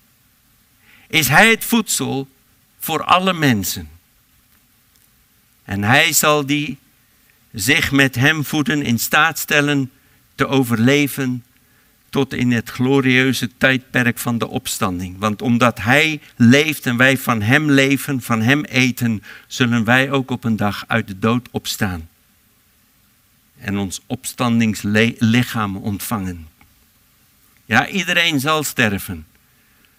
Is 1.08 1.28
hij 1.28 1.50
het 1.50 1.64
voedsel 1.64 2.28
voor 2.84 3.04
alle 3.04 3.32
mensen. 3.32 3.88
En 5.64 5.82
hij 5.82 6.12
zal 6.12 6.46
die 6.46 6.78
zich 7.52 7.92
met 7.92 8.14
hem 8.14 8.44
voeden 8.44 8.82
in 8.82 8.98
staat 8.98 9.38
stellen 9.38 9.90
te 10.34 10.46
overleven 10.46 11.44
tot 12.10 12.32
in 12.32 12.52
het 12.52 12.70
glorieuze 12.70 13.50
tijdperk 13.56 14.18
van 14.18 14.38
de 14.38 14.48
opstanding. 14.48 15.18
Want 15.18 15.42
omdat 15.42 15.80
Hij 15.80 16.20
leeft 16.36 16.86
en 16.86 16.96
wij 16.96 17.18
van 17.18 17.42
Hem 17.42 17.70
leven, 17.70 18.22
van 18.22 18.40
Hem 18.40 18.64
eten, 18.64 19.22
zullen 19.46 19.84
wij 19.84 20.10
ook 20.10 20.30
op 20.30 20.44
een 20.44 20.56
dag 20.56 20.84
uit 20.86 21.06
de 21.06 21.18
dood 21.18 21.48
opstaan. 21.50 22.08
En 23.58 23.78
ons 23.78 24.00
opstandingslichaam 24.06 25.76
ontvangen. 25.76 26.48
Ja, 27.64 27.88
iedereen 27.88 28.40
zal 28.40 28.62
sterven. 28.62 29.26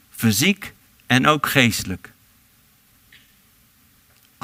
Fysiek 0.10 0.74
en 1.06 1.27
ook 1.27 1.48
geestelijk. 1.48 2.13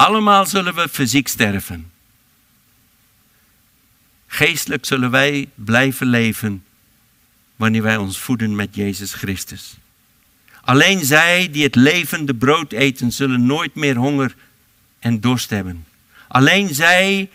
Allemaal 0.01 0.46
zullen 0.46 0.75
we 0.75 0.89
fysiek 0.89 1.27
sterven. 1.27 1.91
Geestelijk 4.27 4.86
zullen 4.86 5.12
wij 5.12 5.50
blijven 5.55 6.08
leven 6.08 6.63
wanneer 7.55 7.81
wij 7.81 7.98
ons 7.98 8.20
voeden 8.20 8.55
met 8.55 8.75
Jezus 8.75 9.13
Christus. 9.13 9.77
Alleen 10.62 11.05
zij 11.05 11.50
die 11.51 11.63
het 11.63 11.75
levende 11.75 12.36
brood 12.36 12.72
eten, 12.72 13.12
zullen 13.12 13.46
nooit 13.46 13.75
meer 13.75 13.96
honger 13.96 14.36
en 15.00 15.20
dorst 15.20 15.50
hebben. 15.50 15.86
Alleen 16.27 16.75
zij 16.75 17.29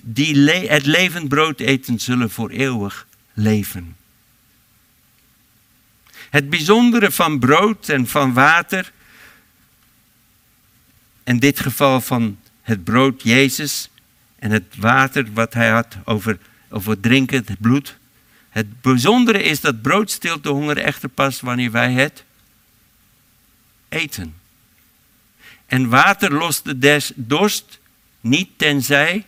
die 0.00 0.50
het 0.50 0.86
levend 0.86 1.28
brood 1.28 1.60
eten, 1.60 1.98
zullen 1.98 2.30
voor 2.30 2.50
eeuwig 2.50 3.06
leven. 3.32 3.96
Het 6.30 6.50
bijzondere 6.50 7.10
van 7.10 7.38
brood 7.38 7.88
en 7.88 8.06
van 8.06 8.32
water, 8.32 8.92
in 11.24 11.38
dit 11.38 11.60
geval 11.60 12.00
van 12.00 12.38
het 12.62 12.84
brood 12.84 13.22
Jezus 13.22 13.90
en 14.38 14.50
het 14.50 14.76
water 14.76 15.32
wat 15.32 15.54
hij 15.54 15.68
had 15.68 15.96
over, 16.04 16.38
over 16.68 17.00
drinken, 17.00 17.44
het 17.46 17.60
bloed, 17.60 17.96
het 18.48 18.80
bijzondere 18.80 19.42
is 19.42 19.60
dat 19.60 19.82
brood 19.82 20.10
stilt 20.10 20.42
de 20.42 20.48
honger 20.48 20.78
echter 20.78 21.08
pas 21.08 21.40
wanneer 21.40 21.70
wij 21.70 21.92
het 21.92 22.24
eten. 23.88 24.34
En 25.66 25.88
water 25.88 26.32
lost 26.32 26.80
de 26.80 27.12
dorst 27.14 27.78
niet 28.20 28.48
tenzij 28.56 29.26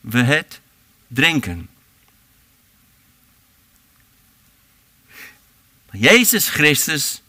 we 0.00 0.22
het 0.22 0.60
drinken. 1.06 1.68
Jezus 5.90 6.48
Christus 6.48 7.22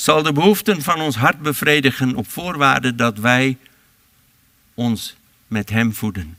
zal 0.00 0.22
de 0.22 0.32
behoeften 0.32 0.82
van 0.82 1.00
ons 1.00 1.16
hart 1.16 1.42
bevredigen 1.42 2.14
op 2.14 2.30
voorwaarde 2.30 2.94
dat 2.94 3.18
wij 3.18 3.56
ons 4.74 5.16
met 5.46 5.70
Hem 5.70 5.94
voeden. 5.94 6.36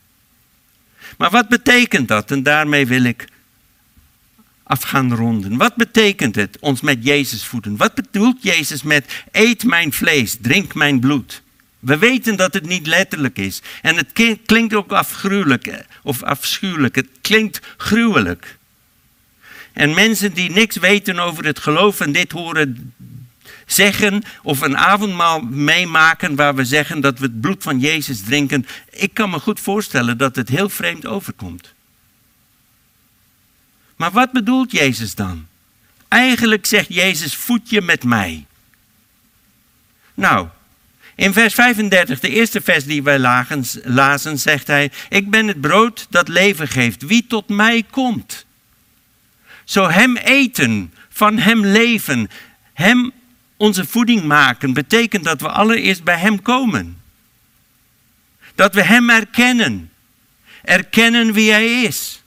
Maar 1.18 1.30
wat 1.30 1.50
betekent 1.50 2.08
dat? 2.08 2.32
En 2.32 2.44
daarmee 2.44 2.88
wil 2.88 3.04
ik 3.04 3.28
af 4.64 4.82
gaan 4.82 5.16
ronden. 5.16 5.58
Wat 5.58 5.76
betekent 5.76 6.36
het 6.36 6.58
ons 6.60 6.82
met 6.82 6.98
Jezus 7.02 7.46
voeden? 7.46 7.78
Wat 7.78 7.94
bedoelt 7.96 8.44
Jezus 8.44 8.84
met 8.84 9.24
eet 9.32 9.64
mijn 9.64 9.94
vlees, 9.94 10.38
drink 10.42 10.74
mijn 10.74 11.00
bloed? 11.00 11.42
We 11.80 11.98
weten 11.98 12.36
dat 12.36 12.54
het 12.54 12.66
niet 12.66 12.88
letterlijk 12.88 13.38
is. 13.38 13.62
En 13.82 13.96
het 13.96 14.40
klinkt 14.46 14.74
ook 14.74 14.92
afgruwelijk 14.92 15.68
eh, 15.68 15.80
of 16.04 16.24
afschuwelijk. 16.24 16.96
Het 16.96 17.10
klinkt 17.22 17.60
gruwelijk. 17.78 18.58
En 19.74 19.94
mensen 19.94 20.34
die 20.34 20.52
niks 20.52 20.78
weten 20.78 21.20
over 21.20 21.46
het 21.46 21.60
geloof 21.60 22.00
en 22.00 22.12
dit 22.12 22.32
horen 22.32 22.94
zeggen 23.72 24.24
of 24.44 24.62
een 24.62 24.78
avondmaal 24.78 25.42
meemaken 25.42 26.36
waar 26.36 26.56
we 26.56 26.66
zeggen 26.66 27.02
dat 27.02 27.20
we 27.20 27.26
het 27.26 27.42
bloed 27.42 27.64
van 27.64 27.80
Jezus 27.80 28.22
drinken. 28.22 28.66
Ik 28.90 29.14
kan 29.14 29.30
me 29.30 29.40
goed 29.40 29.60
voorstellen 29.60 30.18
dat 30.18 30.36
het 30.36 30.50
heel 30.50 30.70
vreemd 30.70 31.06
overkomt. 31.06 31.74
Maar 33.96 34.12
wat 34.12 34.32
bedoelt 34.32 34.72
Jezus 34.72 35.16
dan? 35.16 35.48
Eigenlijk 36.08 36.66
zegt 36.66 36.94
Jezus, 36.94 37.36
voed 37.36 37.70
je 37.70 37.82
met 37.82 38.04
mij. 38.04 38.46
Nou, 40.14 40.48
in 41.16 41.34
vers 41.34 41.54
35, 41.54 42.20
de 42.20 42.30
eerste 42.30 42.62
vers 42.62 42.86
die 42.86 43.04
wij 43.04 43.20
lazen, 43.84 44.40
zegt 44.40 44.68
hij: 44.68 44.92
Ik 45.10 45.30
ben 45.30 45.48
het 45.48 45.62
brood 45.62 46.08
dat 46.10 46.28
leven 46.28 46.68
geeft. 46.68 47.02
Wie 47.02 47.26
tot 47.28 47.50
mij 47.50 47.84
komt, 47.90 48.46
zo 49.64 49.90
hem 49.90 50.18
eten, 50.18 50.94
van 51.10 51.38
hem 51.38 51.66
leven, 51.66 52.30
hem 52.74 53.12
onze 53.60 53.86
voeding 53.86 54.24
maken, 54.24 54.74
betekent 54.74 55.24
dat 55.24 55.42
we 55.42 55.50
allereerst 55.50 56.04
bij 56.04 56.18
hem 56.18 56.42
komen. 56.42 57.02
Dat 58.56 58.74
we 58.74 58.84
hem 58.84 59.10
erkennen. 59.10 59.92
Erkennen 60.64 61.34
wie 61.34 61.52
hij 61.52 61.82
is. 61.84 62.24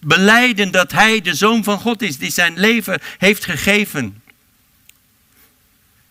Beleiden 0.00 0.70
dat 0.70 0.92
hij 0.92 1.20
de 1.20 1.34
zoon 1.34 1.64
van 1.64 1.78
God 1.78 2.02
is 2.02 2.18
die 2.18 2.30
zijn 2.30 2.58
leven 2.58 3.00
heeft 3.18 3.44
gegeven 3.44 4.22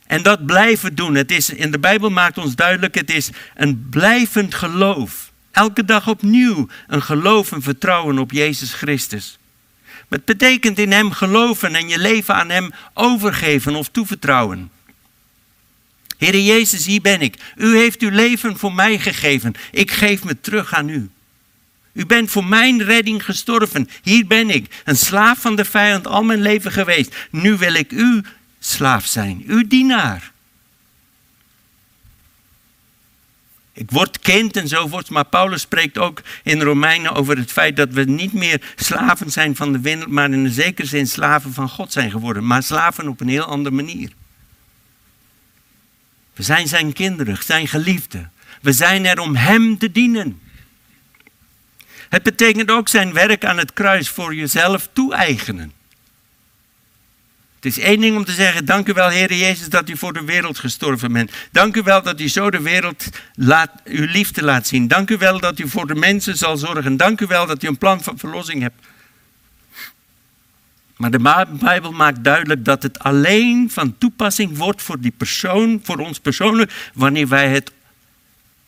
en 0.07 0.21
dat 0.21 0.45
blijven 0.45 0.95
doen. 0.95 1.15
Het 1.15 1.31
is, 1.31 1.49
in 1.49 1.71
de 1.71 1.79
Bijbel 1.79 2.09
maakt 2.09 2.37
ons 2.37 2.55
duidelijk, 2.55 2.95
het 2.95 3.11
is 3.11 3.29
een 3.55 3.87
blijvend 3.89 4.55
geloof. 4.55 5.31
Elke 5.51 5.85
dag 5.85 6.07
opnieuw 6.07 6.67
een 6.87 7.01
geloof 7.01 7.51
en 7.51 7.61
vertrouwen 7.61 8.19
op 8.19 8.31
Jezus 8.31 8.73
Christus. 8.73 9.37
Het 10.09 10.25
betekent 10.25 10.79
in 10.79 10.91
Hem 10.91 11.11
geloven 11.11 11.75
en 11.75 11.89
je 11.89 11.99
leven 11.99 12.35
aan 12.35 12.49
Hem 12.49 12.71
overgeven 12.93 13.75
of 13.75 13.89
toevertrouwen. 13.89 14.71
Heere 16.17 16.45
Jezus, 16.45 16.85
hier 16.85 17.01
ben 17.01 17.21
ik. 17.21 17.35
U 17.55 17.77
heeft 17.77 18.01
uw 18.01 18.09
leven 18.09 18.57
voor 18.57 18.73
mij 18.73 18.99
gegeven. 18.99 19.53
Ik 19.71 19.91
geef 19.91 20.23
me 20.23 20.41
terug 20.41 20.73
aan 20.73 20.89
U. 20.89 21.09
U 21.93 22.05
bent 22.05 22.31
voor 22.31 22.45
mijn 22.45 22.83
redding 22.83 23.25
gestorven. 23.25 23.89
Hier 24.03 24.27
ben 24.27 24.49
ik, 24.49 24.81
een 24.83 24.97
slaaf 24.97 25.41
van 25.41 25.55
de 25.55 25.65
vijand 25.65 26.07
al 26.07 26.23
mijn 26.23 26.41
leven 26.41 26.71
geweest. 26.71 27.15
Nu 27.31 27.57
wil 27.57 27.73
ik 27.73 27.91
U 27.91 28.23
slaaf 28.59 29.05
zijn, 29.05 29.43
uw 29.47 29.67
dienaar. 29.67 30.31
Ik 33.77 33.91
word 33.91 34.19
kind 34.19 34.57
enzovoort, 34.57 35.09
maar 35.09 35.25
Paulus 35.25 35.61
spreekt 35.61 35.97
ook 35.97 36.21
in 36.43 36.61
Romeinen 36.61 37.13
over 37.13 37.37
het 37.37 37.51
feit 37.51 37.75
dat 37.75 37.89
we 37.89 38.03
niet 38.03 38.33
meer 38.33 38.73
slaven 38.75 39.31
zijn 39.31 39.55
van 39.55 39.71
de 39.71 39.79
wereld, 39.79 40.07
maar 40.07 40.31
in 40.31 40.45
een 40.45 40.51
zekere 40.51 40.87
zin 40.87 41.07
slaven 41.07 41.53
van 41.53 41.69
God 41.69 41.91
zijn 41.91 42.11
geworden, 42.11 42.47
maar 42.47 42.63
slaven 42.63 43.07
op 43.07 43.19
een 43.21 43.27
heel 43.27 43.43
andere 43.43 43.75
manier. 43.75 44.11
We 46.33 46.43
zijn 46.43 46.67
zijn 46.67 46.93
kinderen, 46.93 47.37
zijn 47.43 47.67
geliefden. 47.67 48.31
We 48.61 48.71
zijn 48.71 49.05
er 49.05 49.19
om 49.19 49.35
Hem 49.35 49.77
te 49.77 49.91
dienen. 49.91 50.41
Het 52.09 52.23
betekent 52.23 52.71
ook 52.71 52.89
zijn 52.89 53.13
werk 53.13 53.45
aan 53.45 53.57
het 53.57 53.73
kruis 53.73 54.09
voor 54.09 54.35
jezelf 54.35 54.89
toe-eigenen. 54.93 55.71
Het 57.57 57.65
is 57.65 57.79
één 57.79 57.99
ding 57.99 58.15
om 58.15 58.25
te 58.25 58.31
zeggen, 58.31 58.65
dank 58.65 58.87
u 58.87 58.93
wel 58.93 59.09
Heer 59.09 59.33
Jezus 59.33 59.69
dat 59.69 59.89
u 59.89 59.97
voor 59.97 60.13
de 60.13 60.23
wereld 60.23 60.59
gestorven 60.59 61.11
bent. 61.13 61.31
Dank 61.51 61.75
u 61.75 61.81
wel 61.81 62.01
dat 62.01 62.19
u 62.21 62.27
zo 62.27 62.49
de 62.49 62.61
wereld 62.61 63.09
laat, 63.35 63.71
uw 63.83 64.05
liefde 64.05 64.43
laat 64.43 64.67
zien. 64.67 64.87
Dank 64.87 65.09
u 65.09 65.17
wel 65.17 65.39
dat 65.39 65.59
u 65.59 65.69
voor 65.69 65.87
de 65.87 65.95
mensen 65.95 66.37
zal 66.37 66.57
zorgen. 66.57 66.97
Dank 66.97 67.21
u 67.21 67.25
wel 67.25 67.45
dat 67.45 67.63
u 67.63 67.67
een 67.67 67.77
plan 67.77 68.03
van 68.03 68.17
verlossing 68.17 68.61
hebt. 68.61 68.85
Maar 70.97 71.11
de 71.11 71.45
Bijbel 71.59 71.91
maakt 71.91 72.23
duidelijk 72.23 72.65
dat 72.65 72.83
het 72.83 72.99
alleen 72.99 73.69
van 73.71 73.97
toepassing 73.97 74.57
wordt 74.57 74.81
voor 74.81 74.99
die 74.99 75.13
persoon, 75.17 75.79
voor 75.83 75.97
ons 75.97 76.19
persoonlijk, 76.19 76.89
wanneer 76.93 77.27
wij 77.27 77.49
het 77.49 77.71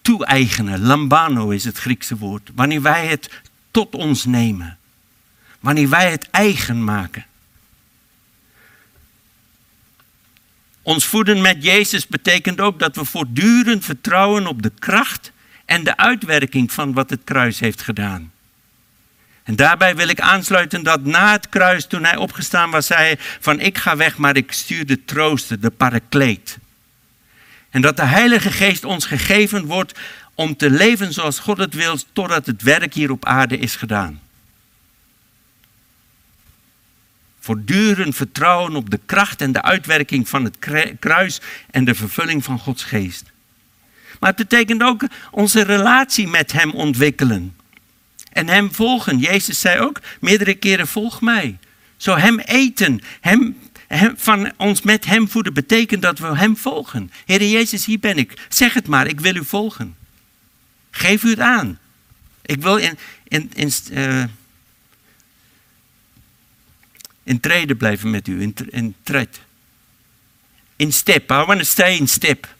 toe-eigenen. 0.01 0.81
Lambano 0.81 1.49
is 1.49 1.63
het 1.63 1.77
Griekse 1.77 2.17
woord. 2.17 2.49
Wanneer 2.55 2.81
wij 2.81 3.07
het 3.07 3.41
tot 3.71 3.95
ons 3.95 4.25
nemen. 4.25 4.77
Wanneer 5.59 5.89
wij 5.89 6.11
het 6.11 6.29
eigen 6.29 6.83
maken. 6.83 7.25
Ons 10.81 11.05
voeden 11.05 11.41
met 11.41 11.63
Jezus 11.63 12.07
betekent 12.07 12.61
ook 12.61 12.79
dat 12.79 12.95
we 12.95 13.05
voortdurend 13.05 13.85
vertrouwen 13.85 14.47
op 14.47 14.61
de 14.61 14.71
kracht 14.79 15.31
en 15.65 15.83
de 15.83 15.97
uitwerking 15.97 16.71
van 16.71 16.93
wat 16.93 17.09
het 17.09 17.21
kruis 17.23 17.59
heeft 17.59 17.81
gedaan. 17.81 18.31
En 19.43 19.55
daarbij 19.55 19.95
wil 19.95 20.07
ik 20.07 20.19
aansluiten 20.19 20.83
dat 20.83 21.03
na 21.03 21.31
het 21.31 21.49
kruis, 21.49 21.85
toen 21.85 22.03
hij 22.03 22.15
opgestaan 22.15 22.71
was, 22.71 22.85
zei 22.85 22.99
hij 22.99 23.17
van 23.39 23.59
ik 23.59 23.77
ga 23.77 23.95
weg, 23.95 24.17
maar 24.17 24.35
ik 24.35 24.51
stuur 24.51 24.85
de 24.85 25.05
trooster, 25.05 25.59
de 25.59 25.69
parakleet. 25.69 26.57
En 27.69 27.81
dat 27.81 27.97
de 27.97 28.05
Heilige 28.05 28.51
Geest 28.51 28.83
ons 28.83 29.05
gegeven 29.05 29.65
wordt 29.65 29.99
om 30.33 30.55
te 30.55 30.69
leven 30.69 31.13
zoals 31.13 31.39
God 31.39 31.57
het 31.57 31.73
wil, 31.73 31.97
totdat 32.13 32.45
het 32.45 32.61
werk 32.61 32.93
hier 32.93 33.11
op 33.11 33.25
aarde 33.25 33.57
is 33.57 33.75
gedaan. 33.75 34.21
Voortdurend 37.49 38.15
vertrouwen 38.15 38.75
op 38.75 38.89
de 38.89 38.99
kracht 39.05 39.41
en 39.41 39.51
de 39.51 39.61
uitwerking 39.61 40.29
van 40.29 40.43
het 40.43 40.57
kruis 40.99 41.41
en 41.71 41.85
de 41.85 41.95
vervulling 41.95 42.43
van 42.43 42.59
Gods 42.59 42.83
geest. 42.83 43.23
Maar 44.19 44.29
het 44.29 44.49
betekent 44.49 44.83
ook 44.83 45.03
onze 45.31 45.63
relatie 45.63 46.27
met 46.27 46.51
Hem 46.51 46.71
ontwikkelen. 46.71 47.55
En 48.31 48.47
Hem 48.47 48.73
volgen. 48.73 49.17
Jezus 49.17 49.59
zei 49.59 49.79
ook 49.79 50.01
meerdere 50.19 50.53
keren: 50.53 50.87
Volg 50.87 51.21
mij. 51.21 51.57
Zo 51.97 52.15
Hem 52.15 52.39
eten, 52.39 53.01
hem, 53.21 53.55
van 54.15 54.51
ons 54.57 54.81
met 54.81 55.05
Hem 55.05 55.29
voeden, 55.29 55.53
betekent 55.53 56.01
dat 56.01 56.19
we 56.19 56.37
Hem 56.37 56.57
volgen. 56.57 57.11
Heer 57.25 57.43
Jezus, 57.43 57.85
hier 57.85 57.99
ben 57.99 58.17
ik. 58.17 58.45
Zeg 58.49 58.73
het 58.73 58.87
maar, 58.87 59.07
ik 59.07 59.19
wil 59.19 59.35
U 59.35 59.45
volgen. 59.45 59.95
Geef 60.91 61.23
U 61.23 61.29
het 61.29 61.39
aan. 61.39 61.79
Ik 62.41 62.61
wil 62.61 62.77
in, 62.77 62.97
in, 63.27 63.51
in 63.53 63.71
uh, 63.91 64.23
in 67.29 67.39
treden 67.39 67.77
blijven 67.77 68.09
met 68.09 68.27
u, 68.27 68.41
in, 68.41 68.55
in 68.69 68.95
tred. 69.03 69.39
In 70.75 70.93
step. 70.93 71.31
I 71.31 71.33
want 71.33 71.59
to 71.59 71.65
stay 71.65 71.95
in 71.95 72.07
step 72.07 72.55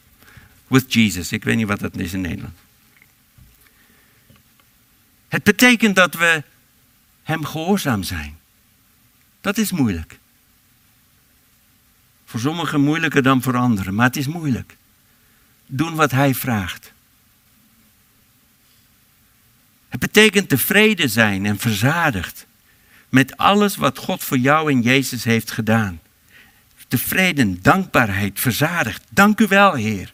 with 0.67 0.93
Jesus. 0.93 1.31
Ik 1.31 1.43
weet 1.43 1.55
niet 1.55 1.67
wat 1.67 1.79
dat 1.79 1.97
is 1.97 2.13
in 2.13 2.21
Nederland. 2.21 2.57
Het 5.27 5.43
betekent 5.43 5.95
dat 5.95 6.13
we 6.13 6.43
hem 7.23 7.45
gehoorzaam 7.45 8.03
zijn. 8.03 8.39
Dat 9.41 9.57
is 9.57 9.71
moeilijk. 9.71 10.19
Voor 12.25 12.39
sommigen 12.39 12.81
moeilijker 12.81 13.23
dan 13.23 13.41
voor 13.41 13.55
anderen, 13.55 13.95
maar 13.95 14.05
het 14.05 14.17
is 14.17 14.27
moeilijk. 14.27 14.75
Doen 15.65 15.95
wat 15.95 16.11
hij 16.11 16.35
vraagt. 16.35 16.91
Het 19.87 19.99
betekent 19.99 20.49
tevreden 20.49 21.09
zijn 21.09 21.45
en 21.45 21.59
verzadigd 21.59 22.47
met 23.09 23.37
alles 23.37 23.75
wat 23.75 23.97
God 23.97 24.23
voor 24.23 24.37
jou 24.37 24.71
en 24.71 24.81
Jezus 24.81 25.23
heeft 25.23 25.51
gedaan. 25.51 25.99
Tevreden, 26.87 27.59
dankbaarheid, 27.61 28.39
verzadigd. 28.39 29.03
Dank 29.09 29.39
u 29.39 29.47
wel, 29.47 29.73
Heer. 29.73 30.13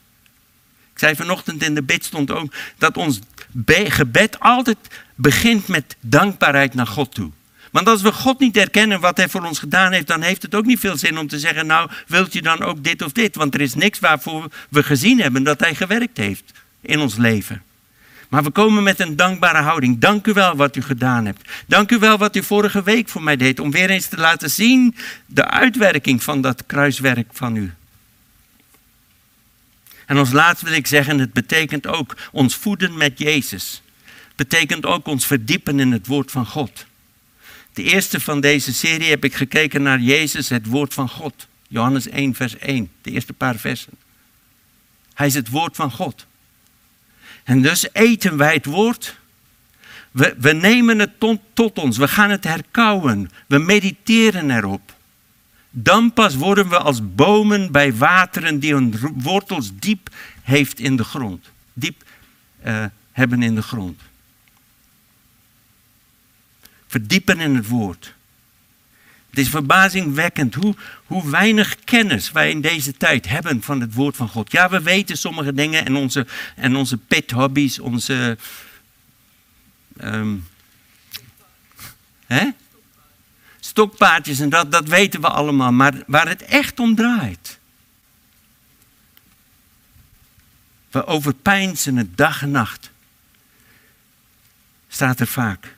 Ik 0.94 1.02
zei 1.02 1.16
vanochtend 1.16 1.64
in 1.64 1.76
de 1.76 1.84
bid 1.84 2.06
stond 2.06 2.32
ook 2.32 2.54
dat 2.78 2.98
ons 2.98 3.20
gebed 3.66 4.40
altijd 4.40 4.78
begint 5.16 5.68
met 5.68 5.96
dankbaarheid 6.00 6.74
naar 6.74 6.88
God 6.88 7.14
toe. 7.14 7.32
Want 7.72 7.88
als 7.88 8.02
we 8.02 8.12
God 8.12 8.40
niet 8.40 8.58
erkennen 8.58 9.00
wat 9.00 9.18
Hij 9.18 9.30
voor 9.30 9.44
ons 9.44 9.60
gedaan 9.60 9.92
heeft, 9.92 10.08
dan 10.08 10.22
heeft 10.22 10.42
het 10.42 10.56
ook 10.56 10.66
niet 10.66 10.80
veel 10.80 10.98
zin 10.98 11.18
om 11.18 11.28
te 11.28 11.40
zeggen, 11.40 11.66
nou 11.66 11.90
wilt 12.08 12.34
je 12.34 12.42
dan 12.42 12.62
ook 12.62 12.84
dit 12.84 13.02
of 13.02 13.12
dit? 13.12 13.36
Want 13.36 13.54
er 13.54 13.62
is 13.62 13.74
niks 13.74 14.00
waarvoor 14.00 14.52
we 14.70 14.84
gezien 14.84 15.20
hebben 15.20 15.44
dat 15.44 15.60
Hij 15.60 15.76
gewerkt 15.76 16.18
heeft 16.18 16.52
in 16.82 17.00
ons 17.00 17.16
leven. 17.16 17.62
Maar 18.36 18.44
we 18.44 18.50
komen 18.50 18.84
met 18.84 19.00
een 19.00 19.16
dankbare 19.16 19.62
houding. 19.62 20.00
Dank 20.00 20.28
u 20.28 20.34
wel 20.34 20.56
wat 20.56 20.76
u 20.76 20.82
gedaan 20.82 21.26
hebt. 21.26 21.50
Dank 21.68 21.92
u 21.92 22.00
wel 22.00 22.18
wat 22.18 22.36
u 22.36 22.44
vorige 22.44 22.84
week 22.84 23.10
voor 23.10 23.24
mij 23.24 23.36
deed. 23.36 23.60
Om 23.60 23.72
weer 23.72 23.90
eens 23.90 24.08
te 24.08 24.18
laten 24.18 24.50
zien 24.50 24.96
de 25.26 25.46
uitwerking 25.46 26.24
van 26.24 26.42
dat 26.42 26.66
kruiswerk 26.66 27.28
van 27.32 27.56
u. 27.56 27.74
En 30.06 30.18
als 30.18 30.32
laatste 30.32 30.66
wil 30.66 30.74
ik 30.74 30.88
zeggen, 30.88 31.20
het 31.20 31.34
betekent 31.34 31.88
ook 31.88 32.18
ons 32.32 32.56
voeden 32.56 32.98
met 32.98 33.20
Jezus. 33.20 33.82
Het 34.04 34.36
betekent 34.36 34.86
ook 34.86 35.08
ons 35.08 35.26
verdiepen 35.26 35.80
in 35.80 35.92
het 35.92 36.08
woord 36.08 36.32
van 36.32 36.46
God. 36.46 36.86
De 37.74 37.84
eerste 37.84 38.20
van 38.20 38.42
deze 38.42 38.74
serie 38.74 39.10
heb 39.10 39.24
ik 39.24 39.36
gekeken 39.36 39.82
naar 39.82 40.00
Jezus, 40.00 40.50
het 40.50 40.66
woord 40.66 40.94
van 40.94 41.10
God. 41.10 41.48
Johannes 41.68 42.08
1, 42.08 42.36
vers 42.36 42.58
1, 42.58 42.92
de 43.02 43.12
eerste 43.12 43.34
paar 43.34 43.56
versen. 43.56 43.94
Hij 45.14 45.28
is 45.28 45.34
het 45.34 45.50
woord 45.50 45.76
van 45.76 45.92
God. 45.92 46.26
En 47.46 47.62
dus 47.62 47.88
eten 47.94 48.38
wij 48.38 48.54
het 48.54 48.66
woord. 48.66 49.18
We, 50.12 50.36
we 50.38 50.52
nemen 50.52 51.00
het 51.00 51.20
tot, 51.20 51.40
tot 51.54 51.78
ons. 51.78 51.98
We 51.98 52.08
gaan 52.08 52.30
het 52.30 52.44
herkauwen. 52.44 53.32
We 53.48 53.58
mediteren 53.58 54.52
erop. 54.52 54.94
Dan 55.70 56.14
pas 56.14 56.36
worden 56.36 56.70
we 56.70 56.78
als 56.78 57.14
bomen 57.16 57.72
bij 57.72 57.96
wateren 57.96 58.60
die 58.60 58.74
hun 58.74 58.96
wortels 59.16 59.72
diep 59.80 60.10
heeft 60.42 60.80
in 60.80 60.96
de 60.96 61.04
grond. 61.04 61.50
Diep 61.74 62.04
uh, 62.66 62.86
hebben 63.12 63.44
in 63.44 63.56
de 63.56 63.62
grond. 63.62 64.02
Verdiepen 66.88 67.40
in 67.40 67.56
het 67.56 67.68
woord. 67.68 68.15
Het 69.36 69.44
is 69.46 69.50
verbazingwekkend 69.50 70.56
hoe, 70.56 70.76
hoe 71.06 71.30
weinig 71.30 71.76
kennis 71.84 72.32
wij 72.32 72.50
in 72.50 72.62
deze 72.62 72.98
tijd 72.98 73.28
hebben 73.28 73.62
van 73.62 73.82
het 73.82 73.94
woord 73.94 74.16
van 74.16 74.28
God. 74.30 74.52
Ja, 74.52 74.70
we 74.70 74.82
weten 74.82 75.18
sommige 75.18 75.54
dingen 75.54 75.86
en 75.86 75.96
onze, 75.96 76.28
en 76.56 76.76
onze 76.76 76.98
pet 76.98 77.34
onze. 77.80 78.38
Um, 79.98 80.48
hè? 82.28 82.50
stokpaardjes 83.60 84.40
en 84.40 84.50
dat, 84.50 84.72
dat 84.72 84.88
weten 84.88 85.22
we 85.22 85.30
allemaal. 85.30 85.72
Maar 85.72 85.94
waar 86.08 86.28
het 86.28 86.42
echt 86.42 86.80
om 86.80 86.96
draait. 86.96 87.60
We 90.92 91.06
overpijnsen 91.06 91.96
het 91.96 92.18
dag 92.18 92.42
en 92.42 92.52
nacht. 92.52 92.92
Staat 94.88 95.20
er 95.20 95.28
vaak. 95.28 95.76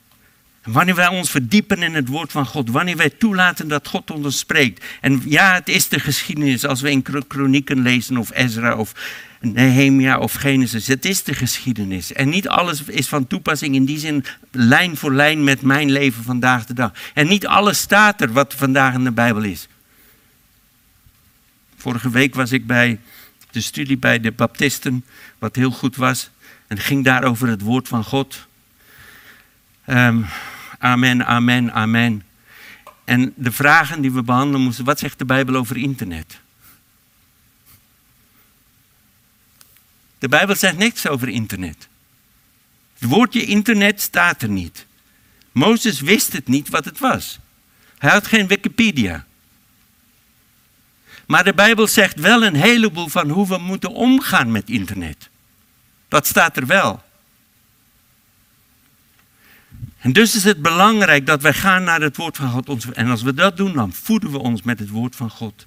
Wanneer 0.68 0.94
wij 0.94 1.08
ons 1.08 1.30
verdiepen 1.30 1.82
in 1.82 1.94
het 1.94 2.08
woord 2.08 2.32
van 2.32 2.46
God, 2.46 2.70
wanneer 2.70 2.96
wij 2.96 3.10
toelaten 3.10 3.68
dat 3.68 3.88
God 3.88 4.10
ons 4.10 4.38
spreekt. 4.38 4.84
En 5.00 5.22
ja, 5.24 5.54
het 5.54 5.68
is 5.68 5.88
de 5.88 6.00
geschiedenis 6.00 6.66
als 6.66 6.80
we 6.80 6.90
in 6.90 7.26
kronieken 7.26 7.82
lezen 7.82 8.16
of 8.16 8.30
Ezra 8.32 8.76
of 8.76 8.92
Nehemia 9.40 10.18
of 10.18 10.32
Genesis. 10.32 10.86
Het 10.86 11.04
is 11.04 11.22
de 11.22 11.34
geschiedenis. 11.34 12.12
En 12.12 12.28
niet 12.28 12.48
alles 12.48 12.82
is 12.82 13.08
van 13.08 13.26
toepassing 13.26 13.74
in 13.74 13.84
die 13.84 13.98
zin 13.98 14.24
lijn 14.50 14.96
voor 14.96 15.14
lijn 15.14 15.44
met 15.44 15.62
mijn 15.62 15.90
leven 15.90 16.24
vandaag 16.24 16.66
de 16.66 16.74
dag. 16.74 16.92
En 17.14 17.26
niet 17.26 17.46
alles 17.46 17.78
staat 17.78 18.20
er 18.20 18.32
wat 18.32 18.54
vandaag 18.54 18.94
in 18.94 19.04
de 19.04 19.12
Bijbel 19.12 19.42
is. 19.42 19.68
Vorige 21.76 22.10
week 22.10 22.34
was 22.34 22.52
ik 22.52 22.66
bij 22.66 23.00
de 23.50 23.60
studie 23.60 23.96
bij 23.96 24.20
de 24.20 24.32
Baptisten, 24.32 25.04
wat 25.38 25.56
heel 25.56 25.70
goed 25.70 25.96
was. 25.96 26.30
En 26.66 26.78
ging 26.78 27.04
daar 27.04 27.24
over 27.24 27.48
het 27.48 27.60
woord 27.60 27.88
van 27.88 28.04
God. 28.04 28.46
Um, 29.86 30.26
Amen, 30.78 31.26
amen, 31.26 31.72
amen. 31.72 32.22
En 33.04 33.32
de 33.36 33.52
vragen 33.52 34.00
die 34.00 34.12
we 34.12 34.22
behandelen 34.22 34.60
moesten, 34.60 34.84
wat 34.84 34.98
zegt 34.98 35.18
de 35.18 35.24
Bijbel 35.24 35.54
over 35.54 35.76
internet? 35.76 36.40
De 40.18 40.28
Bijbel 40.28 40.56
zegt 40.56 40.76
niks 40.76 41.06
over 41.06 41.28
internet. 41.28 41.88
Het 42.98 43.08
woordje 43.08 43.44
internet 43.44 44.00
staat 44.00 44.42
er 44.42 44.48
niet. 44.48 44.86
Mozes 45.52 46.00
wist 46.00 46.32
het 46.32 46.48
niet 46.48 46.68
wat 46.68 46.84
het 46.84 46.98
was. 46.98 47.38
Hij 47.98 48.10
had 48.10 48.26
geen 48.26 48.46
Wikipedia. 48.46 49.26
Maar 51.26 51.44
de 51.44 51.54
Bijbel 51.54 51.86
zegt 51.86 52.20
wel 52.20 52.44
een 52.44 52.54
heleboel 52.54 53.08
van 53.08 53.28
hoe 53.30 53.48
we 53.48 53.58
moeten 53.58 53.90
omgaan 53.90 54.52
met 54.52 54.68
internet. 54.68 55.28
Dat 56.08 56.26
staat 56.26 56.56
er 56.56 56.66
wel. 56.66 57.02
En 60.08 60.14
dus 60.14 60.34
is 60.34 60.44
het 60.44 60.62
belangrijk 60.62 61.26
dat 61.26 61.42
wij 61.42 61.52
gaan 61.52 61.84
naar 61.84 62.00
het 62.00 62.16
woord 62.16 62.36
van 62.36 62.50
God. 62.50 62.92
En 62.92 63.10
als 63.10 63.22
we 63.22 63.34
dat 63.34 63.56
doen, 63.56 63.72
dan 63.72 63.92
voeden 63.92 64.30
we 64.30 64.38
ons 64.38 64.62
met 64.62 64.78
het 64.78 64.88
woord 64.88 65.16
van 65.16 65.30
God. 65.30 65.66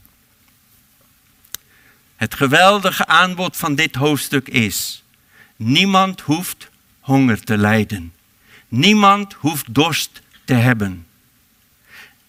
Het 2.15 2.35
geweldige 2.35 3.05
aanbod 3.05 3.57
van 3.57 3.75
dit 3.75 3.95
hoofdstuk 3.95 4.47
is: 4.47 5.03
niemand 5.55 6.21
hoeft 6.21 6.69
honger 6.99 7.43
te 7.43 7.57
lijden. 7.57 8.13
Niemand 8.67 9.33
hoeft 9.33 9.73
dorst 9.73 10.21
te 10.45 10.53
hebben. 10.53 11.07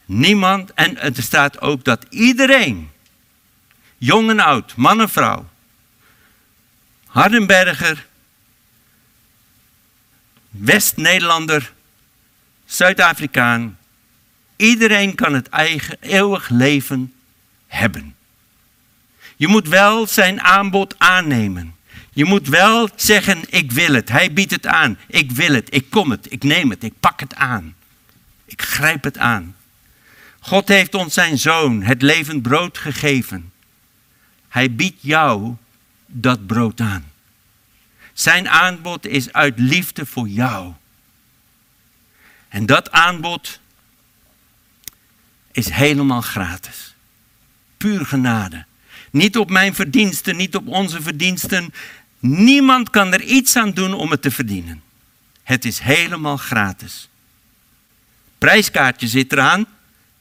Niemand, 0.04 0.74
en 0.74 1.00
er 1.00 1.22
staat 1.22 1.60
ook 1.60 1.84
dat 1.84 2.06
iedereen, 2.08 2.90
jong 3.98 4.30
en 4.30 4.40
oud, 4.40 4.76
man 4.76 5.00
en 5.00 5.08
vrouw, 5.08 5.48
Hardenberger, 7.06 8.06
West-Nederlander, 10.50 11.72
Zuid-Afrikaan. 12.72 13.78
Iedereen 14.56 15.14
kan 15.14 15.34
het 15.34 15.48
eigen 15.48 15.96
eeuwig 16.00 16.48
leven 16.48 17.12
hebben. 17.66 18.14
Je 19.36 19.48
moet 19.48 19.68
wel 19.68 20.06
zijn 20.06 20.40
aanbod 20.40 20.94
aannemen. 20.98 21.74
Je 22.12 22.24
moet 22.24 22.48
wel 22.48 22.88
zeggen, 22.96 23.42
ik 23.48 23.72
wil 23.72 23.94
het. 23.94 24.08
Hij 24.08 24.32
biedt 24.32 24.50
het 24.50 24.66
aan. 24.66 24.98
Ik 25.06 25.32
wil 25.32 25.54
het. 25.54 25.74
Ik 25.74 25.90
kom 25.90 26.10
het. 26.10 26.32
Ik 26.32 26.42
neem 26.42 26.70
het. 26.70 26.84
Ik 26.84 26.92
pak 27.00 27.20
het 27.20 27.34
aan. 27.34 27.74
Ik 28.44 28.62
grijp 28.62 29.04
het 29.04 29.18
aan. 29.18 29.56
God 30.40 30.68
heeft 30.68 30.94
ons 30.94 31.14
zijn 31.14 31.38
zoon, 31.38 31.82
het 31.82 32.02
levend 32.02 32.42
brood, 32.42 32.78
gegeven. 32.78 33.52
Hij 34.48 34.74
biedt 34.74 34.98
jou 35.00 35.54
dat 36.06 36.46
brood 36.46 36.80
aan. 36.80 37.10
Zijn 38.12 38.48
aanbod 38.48 39.06
is 39.06 39.32
uit 39.32 39.58
liefde 39.58 40.06
voor 40.06 40.28
jou. 40.28 40.72
En 42.52 42.66
dat 42.66 42.90
aanbod 42.90 43.60
is 45.52 45.68
helemaal 45.68 46.20
gratis. 46.20 46.94
Puur 47.76 48.06
genade. 48.06 48.64
Niet 49.10 49.36
op 49.36 49.50
mijn 49.50 49.74
verdiensten, 49.74 50.36
niet 50.36 50.56
op 50.56 50.68
onze 50.68 51.02
verdiensten. 51.02 51.74
Niemand 52.18 52.90
kan 52.90 53.12
er 53.12 53.22
iets 53.22 53.56
aan 53.56 53.72
doen 53.72 53.92
om 53.92 54.10
het 54.10 54.22
te 54.22 54.30
verdienen. 54.30 54.82
Het 55.42 55.64
is 55.64 55.78
helemaal 55.78 56.36
gratis. 56.36 57.08
Prijskaartje 58.38 59.08
zit 59.08 59.32
eraan 59.32 59.66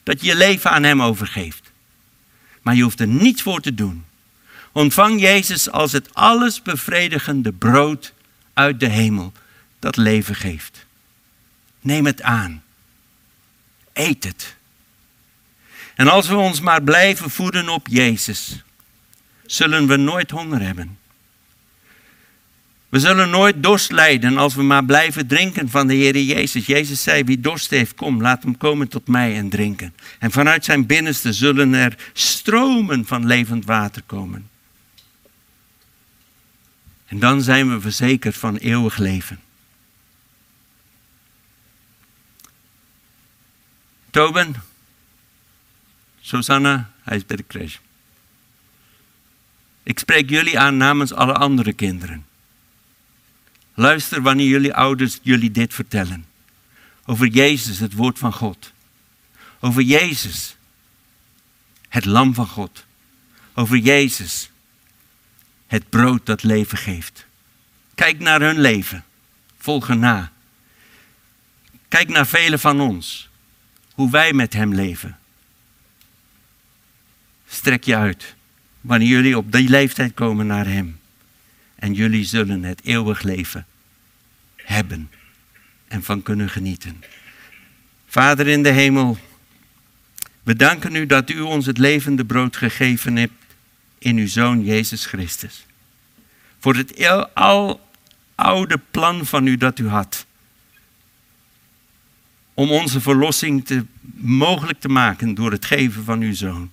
dat 0.04 0.22
je 0.22 0.28
je 0.28 0.36
leven 0.36 0.72
aan 0.72 0.84
Hem 0.84 1.02
overgeeft. 1.02 1.72
Maar 2.62 2.76
je 2.76 2.84
hoeft 2.84 3.00
er 3.00 3.08
niets 3.08 3.42
voor 3.42 3.62
te 3.62 3.74
doen. 3.74 4.06
Ontvang 4.72 5.22
Jezus 5.22 5.72
als 5.72 5.92
het 5.92 6.14
alles 6.14 6.62
bevredigende 6.62 7.52
brood 7.52 8.14
uit 8.54 8.80
de 8.80 8.90
hemel 8.90 9.34
dat 9.80 9.98
leven 9.98 10.36
geeft. 10.36 10.86
Neem 11.82 12.06
het 12.06 12.22
aan. 12.22 12.64
Eet 13.94 14.24
het. 14.24 14.56
En 15.96 16.08
als 16.08 16.28
we 16.28 16.36
ons 16.36 16.60
maar 16.60 16.84
blijven 16.84 17.30
voeden 17.30 17.70
op 17.70 17.88
Jezus, 17.88 18.64
zullen 19.46 19.88
we 19.88 19.96
nooit 19.96 20.32
honger 20.32 20.62
hebben. 20.62 21.00
We 22.90 23.00
zullen 23.00 23.30
nooit 23.30 23.64
dorst 23.64 23.92
lijden 23.92 24.38
als 24.38 24.56
we 24.56 24.64
maar 24.64 24.86
blijven 24.86 25.28
drinken 25.28 25.70
van 25.70 25.88
de 25.88 25.94
Heer 25.94 26.18
Jezus. 26.18 26.66
Jezus 26.66 27.04
zei, 27.04 27.24
wie 27.24 27.40
dorst 27.40 27.70
heeft, 27.70 27.96
kom, 27.96 28.22
laat 28.22 28.44
hem 28.44 28.58
komen 28.58 28.88
tot 28.88 29.08
mij 29.08 29.36
en 29.36 29.50
drinken. 29.50 29.94
En 30.20 30.32
vanuit 30.32 30.66
zijn 30.66 30.86
binnenste 30.86 31.34
zullen 31.34 31.74
er 31.74 31.96
stromen 32.14 33.06
van 33.06 33.26
levend 33.26 33.66
water 33.66 34.02
komen. 34.06 34.50
En 37.06 37.20
dan 37.20 37.42
zijn 37.42 37.70
we 37.70 37.82
verzekerd 37.82 38.38
van 38.38 38.56
eeuwig 38.56 38.98
leven. 38.98 39.40
Toben, 44.12 44.56
Susanna, 46.22 46.92
hij 47.04 47.18
is 47.18 47.26
bij 47.26 47.38
de 47.38 47.48
crash. 47.48 47.78
Ik 49.84 50.00
spreek 50.00 50.30
jullie 50.30 50.60
aan 50.60 50.78
namens 50.78 51.14
alle 51.14 51.34
andere 51.34 51.74
kinderen. 51.74 52.26
Luister 53.74 54.22
wanneer 54.22 54.48
jullie 54.48 54.74
ouders 54.74 55.20
jullie 55.22 55.52
dit 55.52 55.74
vertellen. 55.74 56.26
Over 57.06 57.28
Jezus, 57.28 57.80
het 57.80 57.94
woord 57.94 58.20
van 58.20 58.34
God. 58.34 58.72
Over 59.60 59.82
Jezus, 59.82 60.56
het 61.90 62.06
lam 62.06 62.34
van 62.34 62.48
God. 62.48 62.86
Over 63.54 63.78
Jezus, 63.78 64.50
het 65.68 65.90
brood 65.90 66.26
dat 66.26 66.44
leven 66.44 66.78
geeft. 66.78 67.26
Kijk 67.96 68.20
naar 68.20 68.42
hun 68.42 68.60
leven. 68.60 69.06
Volg 69.58 69.88
na. 69.88 70.32
Kijk 71.88 72.10
naar 72.10 72.28
velen 72.28 72.60
van 72.60 72.82
ons 72.82 73.30
hoe 73.94 74.12
wij 74.12 74.34
met 74.34 74.54
Hem 74.54 74.74
leven. 74.74 75.18
Strek 77.48 77.84
je 77.84 77.96
uit 77.96 78.36
wanneer 78.82 79.08
jullie 79.08 79.38
op 79.38 79.52
die 79.52 79.70
leeftijd 79.70 80.14
komen 80.14 80.48
naar 80.48 80.68
Hem. 80.68 81.00
En 81.76 81.94
jullie 81.94 82.26
zullen 82.26 82.64
het 82.64 82.84
eeuwig 82.84 83.22
leven 83.22 83.66
hebben 84.56 85.12
en 85.88 86.04
van 86.04 86.24
kunnen 86.24 86.50
genieten. 86.50 87.04
Vader 88.08 88.48
in 88.48 88.64
de 88.64 88.70
hemel, 88.70 89.18
we 90.44 90.56
danken 90.56 90.96
u 90.96 91.06
dat 91.06 91.30
u 91.30 91.40
ons 91.40 91.66
het 91.66 91.78
levende 91.78 92.26
brood 92.26 92.58
gegeven 92.58 93.16
hebt 93.16 93.34
in 93.98 94.18
uw 94.18 94.28
Zoon 94.28 94.64
Jezus 94.64 95.06
Christus. 95.06 95.66
Voor 96.60 96.76
het 96.76 97.08
al 97.34 97.90
oude 98.36 98.80
plan 98.92 99.26
van 99.26 99.48
u 99.48 99.58
dat 99.58 99.80
u 99.80 99.88
had 99.88 100.26
om 102.62 102.72
onze 102.72 103.02
verlossing 103.02 103.66
te, 103.66 103.86
mogelijk 104.16 104.80
te 104.80 104.90
maken 104.90 105.34
door 105.34 105.52
het 105.52 105.66
geven 105.66 106.04
van 106.04 106.22
uw 106.22 106.34
zoon. 106.34 106.72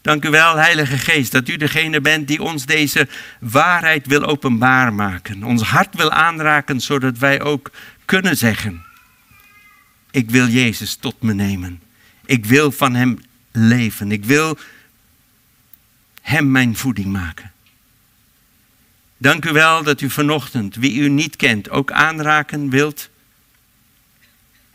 Dank 0.00 0.24
u 0.24 0.30
wel, 0.30 0.56
Heilige 0.56 0.98
Geest, 0.98 1.32
dat 1.32 1.48
u 1.48 1.56
degene 1.56 2.00
bent 2.00 2.28
die 2.28 2.42
ons 2.42 2.66
deze 2.66 3.08
waarheid 3.40 4.06
wil 4.06 4.24
openbaar 4.24 4.92
maken. 4.94 5.42
Ons 5.42 5.62
hart 5.62 5.94
wil 5.94 6.10
aanraken, 6.10 6.80
zodat 6.80 7.18
wij 7.18 7.42
ook 7.42 7.70
kunnen 8.04 8.36
zeggen: 8.36 8.84
Ik 10.10 10.30
wil 10.30 10.46
Jezus 10.46 10.94
tot 10.94 11.22
me 11.22 11.34
nemen. 11.34 11.80
Ik 12.24 12.46
wil 12.46 12.72
van 12.72 12.94
Hem 12.94 13.18
leven. 13.52 14.12
Ik 14.12 14.24
wil 14.24 14.58
Hem 16.20 16.50
mijn 16.50 16.76
voeding 16.76 17.06
maken. 17.06 17.52
Dank 19.16 19.44
u 19.44 19.52
wel 19.52 19.82
dat 19.82 20.00
u 20.00 20.10
vanochtend, 20.10 20.74
wie 20.74 20.94
u 20.94 21.08
niet 21.08 21.36
kent, 21.36 21.70
ook 21.70 21.92
aanraken 21.92 22.70
wilt 22.70 23.10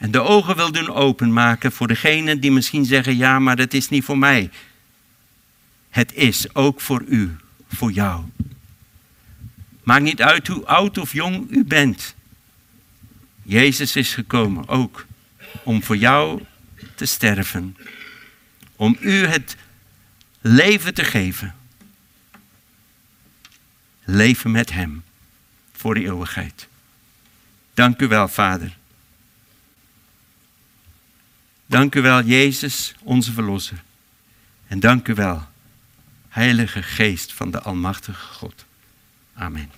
en 0.04 0.12
de 0.12 0.22
ogen 0.22 0.56
wil 0.56 0.72
doen 0.72 0.90
openmaken 0.90 1.72
voor 1.72 1.88
degenen 1.88 2.40
die 2.40 2.52
misschien 2.52 2.86
zeggen, 2.86 3.18
ja, 3.18 3.40
maar 3.40 3.56
dat 3.56 3.74
is 3.74 3.90
niet 3.90 4.04
voor 4.04 4.18
mij. 4.18 4.50
Het 5.90 6.14
is 6.14 6.56
ook 6.56 6.82
voor 6.82 7.04
u, 7.08 7.36
voor 7.68 7.92
jou. 7.92 8.24
Maakt 9.84 10.04
niet 10.04 10.22
uit 10.22 10.48
hoe 10.48 10.66
oud 10.66 10.98
of 10.98 11.14
jong 11.14 11.50
u 11.50 11.64
bent. 11.64 12.16
Jezus 13.44 13.96
is 13.96 14.14
gekomen 14.14 14.68
ook 14.68 15.06
om 15.64 15.84
voor 15.84 15.98
jou 15.98 16.44
te 16.96 17.06
sterven. 17.06 17.78
Om 18.76 18.98
u 19.00 19.26
het 19.26 19.56
leven 20.42 20.94
te 20.94 21.04
geven. 21.04 21.56
Leven 24.04 24.52
met 24.52 24.72
Hem 24.72 25.04
voor 25.72 25.94
de 25.94 26.04
eeuwigheid. 26.04 26.68
Dank 27.74 28.02
u 28.02 28.08
wel, 28.08 28.28
Vader. 28.28 28.82
Dank 31.74 31.96
u 31.96 32.02
wel, 32.02 32.24
Jezus, 32.24 32.94
onze 33.04 33.32
Verlosser. 33.32 33.84
En 34.68 34.80
dank 34.80 35.08
u 35.08 35.14
wel, 35.14 35.48
Heilige 36.30 36.84
Geest 36.84 37.34
van 37.34 37.52
de 37.52 37.62
Almachtige 37.62 38.26
God. 38.26 38.66
Amen. 39.34 39.72